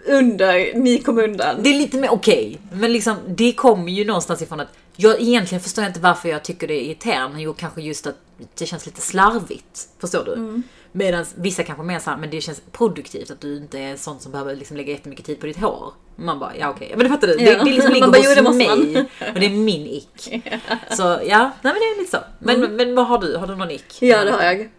[0.06, 1.56] under, ni kom undan.
[1.64, 5.62] Det är lite mer okej, men liksom det kommer ju någonstans ifrån att jag egentligen
[5.62, 7.42] förstår jag inte varför jag tycker det är irriterande.
[7.42, 8.16] Jo, kanske just att
[8.58, 9.88] det känns lite slarvigt.
[10.00, 10.34] Förstår du?
[10.34, 10.64] Mm.
[10.92, 14.32] Medan vissa kanske mer såhär, men det känns produktivt att du inte är sån som
[14.32, 15.94] behöver liksom lägga jättemycket tid på ditt hår.
[16.16, 16.94] Man bara, ja okej.
[16.96, 17.36] Men det fattar du?
[17.36, 17.64] Det, Ja.
[17.64, 19.06] det liksom ligger hos mig.
[19.34, 20.44] Och det är min ick.
[20.92, 22.24] Så ja, nej men det är lite så.
[22.40, 23.38] Men, men vad har du?
[23.38, 24.02] Har du någon ick?
[24.02, 24.12] Mm.
[24.18, 24.70] Ja, det har jag.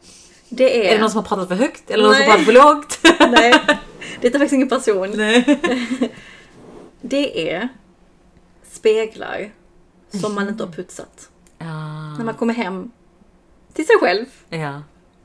[0.48, 0.90] Det är...
[0.90, 1.90] Är det någon som har pratat för högt?
[1.90, 2.28] Eller någon som Nej.
[2.30, 2.98] har pratat för lågt?
[3.32, 3.54] Nej,
[4.20, 5.10] det är faktiskt ingen person.
[5.14, 5.60] nej.
[7.00, 7.68] Det är
[8.70, 9.52] speglar
[10.20, 11.28] som man inte har putsat.
[11.58, 11.64] Ja,
[12.18, 12.90] När man kommer hem
[13.72, 14.82] till sig själv ja,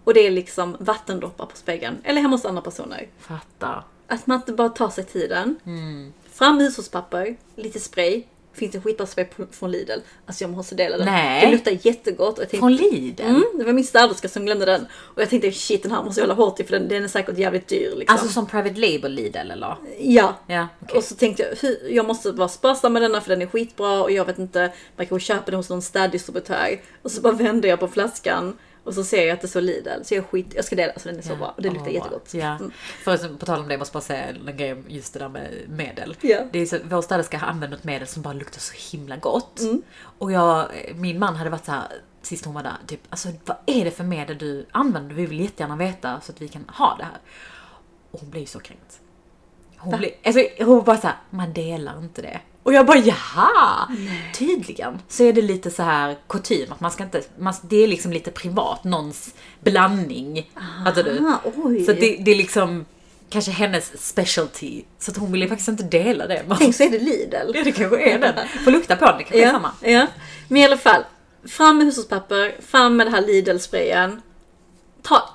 [0.08, 1.98] och det är liksom vattendroppar på spegeln.
[2.04, 3.08] Eller hemma hos andra personer.
[3.20, 3.84] fattar.
[4.08, 5.56] Att man inte bara tar sig tiden.
[5.66, 6.14] Mm.
[6.32, 8.24] Fram hushållspapper, lite spray.
[8.54, 10.00] Finns en skitbra spray från Lidl.
[10.26, 11.06] Alltså jag måste dela den.
[11.06, 11.46] Nej.
[11.46, 12.38] Det luktar jättegott.
[12.38, 13.22] Och jag tänkte, Från Lidl?
[13.22, 14.88] Mm, det var min städerska som glömde den.
[14.94, 17.08] Och jag tänkte shit den här måste jag hålla hårt i för den, den är
[17.08, 17.94] säkert jävligt dyr.
[17.96, 18.14] Liksom.
[18.14, 19.76] Alltså som Private Label Lidl eller?
[20.00, 20.36] ja.
[20.48, 20.98] Ja, okej.
[20.98, 24.12] Och så tänkte jag, jag måste vara sparsam med denna för den är skitbra och
[24.12, 26.82] jag vet inte, man kanske köper den hos någon städdistributör.
[27.02, 30.04] Och så bara vänder jag på flaskan och så ser jag att det står Lidl.
[30.04, 31.94] Så jag skit, jag ska dela, alltså den är så bra och det luktar Åh,
[31.94, 32.34] jättegott.
[32.34, 32.56] Ja.
[32.56, 32.72] Mm.
[33.04, 35.30] Förresten, på tal om det, jag måste bara säga en grej om just det där
[35.30, 36.16] med medel.
[36.22, 36.44] Ja.
[36.52, 39.60] Det är så, vår städerska använt ett medel som bara luktar så himla gott.
[39.60, 39.82] Mm.
[40.18, 41.88] Och jag, min man hade varit så här
[42.22, 45.16] sist hon var där, typ alltså vad är det för medel du använder?
[45.16, 47.18] Vi vill jättegärna veta så att vi kan ha det här.
[48.12, 49.00] Och hon blev ju så kränkt.
[49.78, 49.98] Hon, Va?
[49.98, 52.42] blev, alltså, hon bara såhär, man delar inte det.
[52.68, 53.88] Och jag bara jaha!
[54.34, 57.88] Tydligen så är det lite så här kutym att man ska inte, man, det är
[57.88, 60.52] liksom lite privat, någons blandning.
[60.86, 61.34] Fattar du?
[61.56, 61.86] Oj.
[61.86, 62.86] Så det, det är liksom
[63.30, 64.84] kanske hennes specialty.
[65.00, 66.44] Så att hon ville faktiskt inte dela det.
[66.60, 67.52] Tänk så är det Lidl.
[67.56, 68.48] Ja, det kanske är den.
[68.64, 69.72] Får lukta på den, det kanske är Ja, samma.
[69.82, 70.08] ja.
[70.48, 71.04] Men i alla fall,
[71.48, 74.22] fram med hushållspapper, fram med det här Lidl-sprayen.
[75.02, 75.30] Ta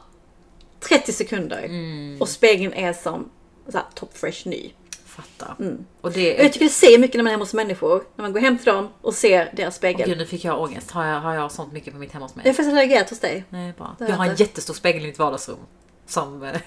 [0.80, 2.16] 30 sekunder Mm.
[2.20, 3.28] och spegeln är som
[3.68, 4.72] så här, top fresh ny.
[5.16, 5.56] Fattar.
[5.58, 5.84] Mm.
[6.00, 6.34] Och det...
[6.34, 8.02] jag tycker det säger mycket när man är hemma hos människor.
[8.16, 10.08] När man går hem till dem och ser deras spegel.
[10.08, 10.90] Gud, nu fick jag ångest.
[10.90, 12.42] Har jag, har jag sånt mycket på mitt hemma hos mig?
[12.46, 13.44] jag har faktiskt allergiserat hos dig.
[13.48, 13.96] Nej, bra.
[13.98, 15.58] Jag har en jättestor spegel i mitt vardagsrum.
[16.06, 16.42] Som...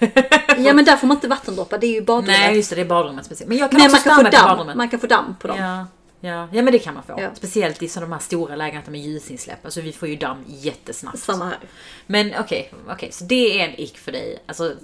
[0.58, 2.40] Ja men där får man inte vattendroppar, det är ju badrummet.
[2.40, 2.76] Nej, just det.
[2.76, 3.48] Det är badrummet speciellt.
[3.48, 5.58] Men jag kan Men också man kan, få damm, man kan få damm på dem.
[5.58, 5.86] Ja,
[6.20, 6.48] ja.
[6.52, 7.14] ja, men det kan man få.
[7.18, 7.30] Ja.
[7.34, 9.64] Speciellt i sådana här stora lägenheter med ljusinsläpp.
[9.64, 11.18] Alltså vi får ju damm jättesnabbt.
[11.18, 11.58] Samma här.
[12.06, 13.12] Men okej, okej.
[13.12, 14.42] Så det är en ick för dig.
[14.46, 14.74] Alltså,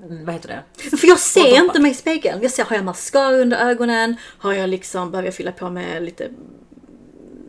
[0.00, 0.96] vad heter det?
[0.96, 2.42] För jag ser inte mig i spegeln.
[2.42, 4.16] Jag ser, har jag mascara under ögonen?
[4.38, 6.30] Har jag liksom, behöver jag fylla på med lite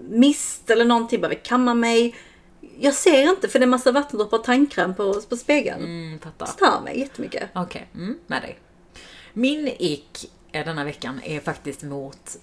[0.09, 1.21] mist eller någonting?
[1.21, 2.15] Behöver jag kamma mig?
[2.79, 5.83] Jag ser inte för det är massa vattendroppar och tandkräm på, på spegeln.
[5.83, 6.45] Mm, fattar.
[6.45, 7.49] Stör mig jättemycket.
[7.53, 8.59] Okej, mm, med dig.
[9.33, 12.37] Min ick eh, denna veckan är faktiskt mot...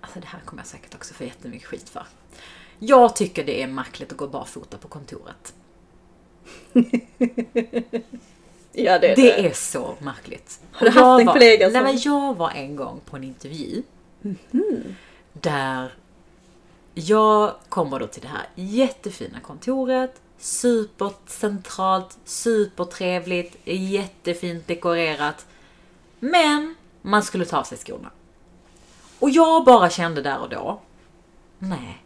[0.00, 2.06] Alltså det här kommer jag säkert också få jättemycket skit för.
[2.78, 5.54] Jag tycker det är märkligt att gå barfota på kontoret.
[8.72, 10.60] Ja det är Det är så märkligt.
[10.72, 13.24] Har du haft en var, kollega Nej som- men jag var en gång på en
[13.24, 13.82] intervju.
[15.32, 15.94] Där
[16.94, 20.20] jag kommer då till det här jättefina kontoret.
[20.38, 25.46] Supercentralt, supertrevligt, jättefint dekorerat.
[26.20, 28.10] Men man skulle ta av sig skorna.
[29.18, 30.80] Och jag bara kände där och då,
[31.58, 32.02] nej.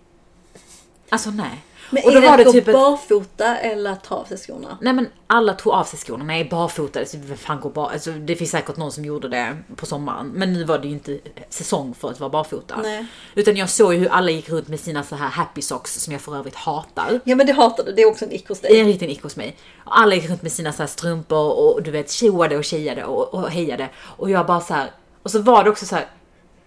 [1.08, 1.64] Alltså nej.
[1.90, 4.78] Men och är det att gå ett- barfota eller att ta av sig skorna?
[4.80, 7.90] Nej men alla tog av sig skorna, nej barfota, alltså, vem fan går bar...
[7.90, 10.26] alltså, det finns säkert någon som gjorde det på sommaren.
[10.34, 11.18] Men nu var det ju inte
[11.48, 12.74] säsong för att vara barfota.
[12.82, 13.06] Nej.
[13.34, 16.12] Utan jag såg ju hur alla gick runt med sina så här happy socks som
[16.12, 17.20] jag för övrigt hatar.
[17.24, 18.80] Ja men det hatar du, det är också en ick hos Det är dig.
[18.80, 19.56] en riktig ick hos mig.
[19.84, 23.04] Och alla gick runt med sina så här strumpor och du vet tjoade och tjejade
[23.04, 23.88] och, och hejade.
[23.98, 24.90] Och jag bara så här.
[25.22, 26.06] och så var det också så här.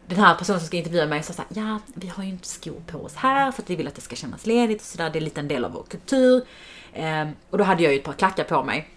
[0.07, 2.47] Den här personen som ska intervjua mig sa så här, ja vi har ju inte
[2.47, 5.09] skor på oss här för att vi vill att det ska kännas ledigt och sådär.
[5.09, 6.45] Det är lite en del av vår kultur.
[6.93, 8.87] Ehm, och då hade jag ju ett par klackar på mig.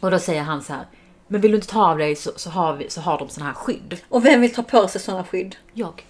[0.00, 0.86] Och då säger han så här,
[1.28, 3.46] Men vill du inte ta av dig så, så, har, vi, så har de såna
[3.46, 3.96] här skydd.
[4.08, 5.56] Och vem vill ta på sig sådana skydd?
[5.72, 6.06] Jag.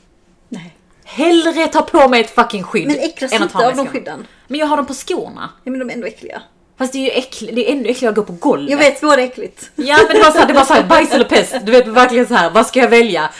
[0.48, 0.76] Nej.
[1.04, 4.26] Hellre ta på mig ett fucking skydd Men äcklas än att inte av de skydden?
[4.46, 5.50] Men jag har dem på skorna.
[5.64, 6.42] Ja men de är ändå äckliga.
[6.78, 8.70] Fast det är ju äckligt, det är ännu äckligare att gå på golvet.
[8.70, 9.70] Jag vet, är äckligt.
[9.76, 11.54] Ja men det var såhär, det var såhär bajs eller pest.
[11.62, 13.30] Du vet verkligen så här, vad ska jag välja?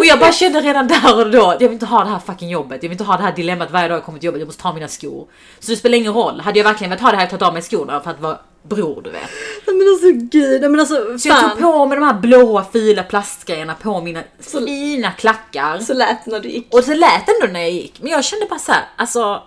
[0.00, 2.50] Och jag bara kände redan där och då, jag vill inte ha det här fucking
[2.50, 2.82] jobbet.
[2.82, 4.62] Jag vill inte ha det här dilemmat varje dag jag kommer till jobbet, jag måste
[4.62, 5.26] ta mina skor.
[5.60, 6.40] Så det spelar ingen roll.
[6.40, 9.02] Hade jag verkligen velat ha det här, tagit av mig skorna för att vara bror
[9.02, 9.30] du vet.
[9.66, 11.50] Men alltså gud, men alltså Så jag fan.
[11.50, 15.78] tog på mig de här blåa fila plastgrejerna på mina fina klackar.
[15.78, 16.74] Så lät det när du gick.
[16.74, 18.02] Och så lät det ändå när jag gick.
[18.02, 19.42] Men jag kände bara så här, alltså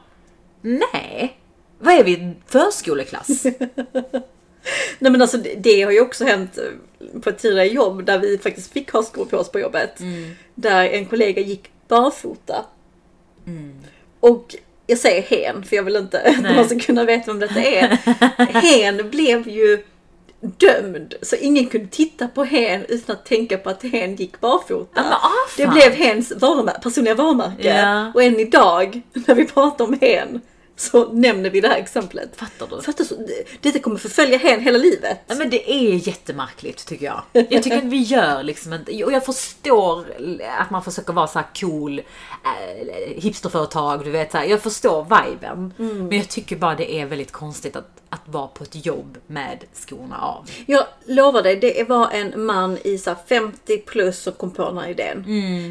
[0.61, 1.37] nej.
[1.79, 2.33] Vad är vi?
[2.47, 3.43] Förskoleklass?
[4.99, 8.37] Nej men alltså det, har ju också hänt eh, på ett tidigare jobb där vi
[8.37, 9.99] faktiskt fick ha skor på oss på jobbet.
[10.55, 12.65] Där en kollega gick barfota.
[14.19, 14.55] Och
[14.87, 17.87] jag säger hen för jag vill inte att man ska kunna veta vem detta är.
[18.61, 19.83] hen blev ju
[20.41, 25.01] dömd så ingen kunde titta på hen utan att tänka på att hen gick barfota.
[25.03, 27.67] Men, ah, det blev hens varumär- personliga varumärke.
[27.67, 28.11] Ja.
[28.15, 30.41] Och än idag när vi pratar om hen
[30.77, 32.29] så nämner vi det här exemplet.
[32.35, 32.81] Fattar du?
[32.81, 33.45] Fattar du?
[33.61, 35.19] Detta kommer förfölja hen hela livet.
[35.27, 37.21] Ja, men det är jättemärkligt tycker jag.
[37.31, 40.05] Jag tycker att vi gör liksom inte, och jag förstår
[40.59, 44.45] att man försöker vara så cool äh, hipsterföretag, du vet så här.
[44.45, 45.73] Jag förstår viben.
[45.77, 49.63] Men jag tycker bara det är väldigt konstigt att, att vara på ett jobb med
[49.73, 50.49] skorna av.
[50.65, 54.65] Jag lovar dig, det var en man i så här 50 plus som kom på
[54.65, 55.25] den här idén.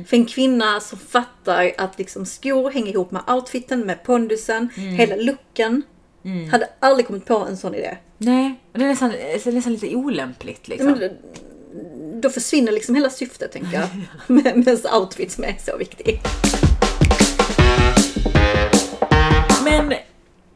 [0.09, 5.17] För en kvinna som fattar att liksom skor hänger ihop med outfiten, med pondusen, hela
[5.17, 5.83] looken.
[6.51, 7.97] Hade aldrig kommit på en sån idé.
[8.19, 10.93] Nej, det är nästan, det är nästan lite olämpligt liksom.
[10.93, 11.11] Men
[12.21, 13.89] då försvinner liksom hela syftet tänker jag.
[14.27, 16.21] med, med outfit som är så viktig.
[19.65, 19.95] Men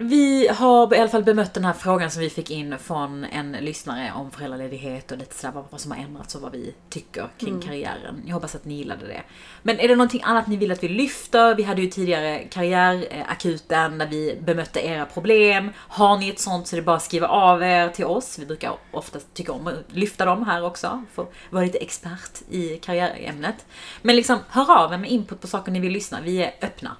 [0.03, 3.53] vi har i alla fall bemött den här frågan som vi fick in från en
[3.53, 7.61] lyssnare om föräldraledighet och lite sådär vad, som har ändrats och vad vi tycker kring
[7.61, 8.23] karriären.
[8.27, 9.23] Jag hoppas att ni gillade det.
[9.63, 11.55] Men är det någonting annat ni vill att vi lyfter?
[11.55, 15.71] Vi hade ju tidigare karriärakuten där vi bemötte era problem.
[15.77, 18.39] Har ni ett sånt så är det bara att skriva av er till oss.
[18.39, 21.05] Vi brukar oftast tycka om att lyfta dem här också.
[21.13, 23.67] För att vara lite expert i karriärämnet.
[24.03, 26.19] Men liksom hör av er med input på saker ni vill lyssna.
[26.25, 26.97] Vi är öppna